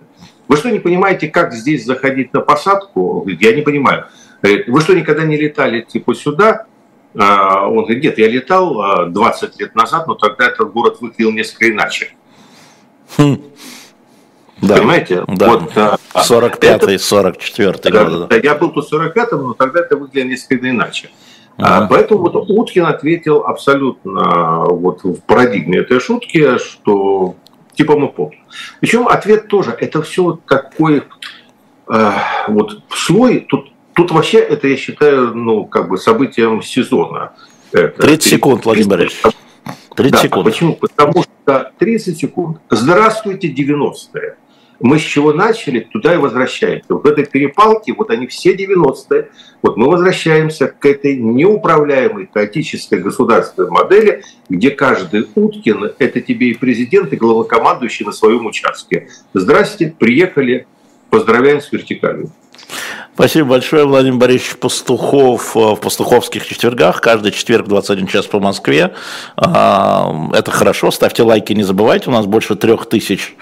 [0.48, 3.26] Вы что, не понимаете, как здесь заходить на посадку?
[3.40, 4.06] Я не понимаю.
[4.42, 6.66] Вы что, никогда не летали типа сюда?
[7.14, 12.14] Он говорит, нет, я летал 20 лет назад, но тогда этот город выглядел несколько иначе.
[13.16, 13.38] Хм.
[14.60, 14.76] Да.
[14.76, 15.24] Понимаете?
[15.26, 15.48] Да.
[15.48, 15.72] Вот,
[16.14, 18.28] 45-й, 44-й да, год.
[18.28, 21.10] Да, я был тут 45-м, но тогда это выглядело несколько иначе.
[21.58, 21.86] Uh-huh.
[21.88, 27.36] Поэтому вот Уткин ответил абсолютно вот в парадигме этой шутки, что
[27.74, 28.40] типа мы помним.
[28.80, 31.04] Причем ответ тоже, это все такой
[31.88, 32.10] э,
[32.48, 37.32] вот слой, тут, тут вообще это я считаю, ну, как бы событием сезона.
[37.72, 39.34] Это 30 секунд, Владимир Борисович.
[39.96, 40.44] 30 да, секунд.
[40.44, 40.74] Почему?
[40.74, 42.58] Потому что 30 секунд.
[42.70, 44.36] Здравствуйте, 90-е
[44.80, 46.86] мы с чего начали, туда и возвращаемся.
[46.90, 49.30] Вот в этой перепалке, вот они все 90-е,
[49.62, 56.54] вот мы возвращаемся к этой неуправляемой хаотической государственной модели, где каждый Уткин– это тебе и
[56.54, 59.08] президент, и главнокомандующий на своем участке.
[59.32, 60.66] Здрасте, приехали,
[61.10, 62.30] поздравляем с вертикалью.
[63.16, 68.92] Спасибо большое, Владимир Борисович Пастухов э, в Пастуховских четвергах, каждый четверг 21 час по Москве.
[69.38, 73.34] А, это хорошо, ставьте лайки, не забывайте, у нас больше трех тысяч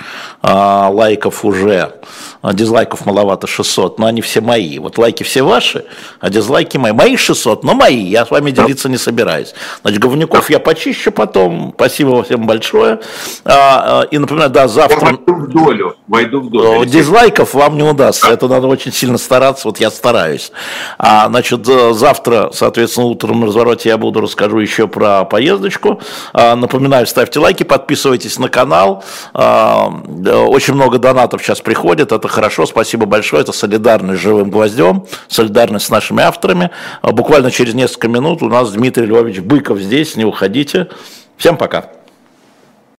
[0.42, 1.96] а, лайков уже,
[2.40, 4.78] а, дизлайков маловато 600, но они все мои.
[4.78, 5.84] Вот лайки все ваши,
[6.20, 6.92] а дизлайки мои.
[6.92, 9.54] Мои 600, но мои, я с вами делиться не собираюсь.
[9.82, 13.00] Значит, говнюков я почищу потом, спасибо всем большое.
[13.44, 15.00] И напоминаю, да, завтра...
[15.00, 16.84] Войду в долю, войду в долю.
[16.84, 20.52] Дизлайков вам не удастся, это надо очень сильно стараться вот я стараюсь.
[20.98, 26.00] А, значит, э, завтра, соответственно, утром на развороте я буду расскажу еще про поездочку.
[26.32, 29.04] А, напоминаю, ставьте лайки, подписывайтесь на канал.
[29.32, 35.06] А, очень много донатов сейчас приходит, это хорошо, спасибо большое, это солидарность с живым гвоздем,
[35.28, 36.70] солидарность с нашими авторами.
[37.02, 40.88] А, буквально через несколько минут у нас Дмитрий Львович Быков здесь, не уходите.
[41.36, 42.03] Всем пока.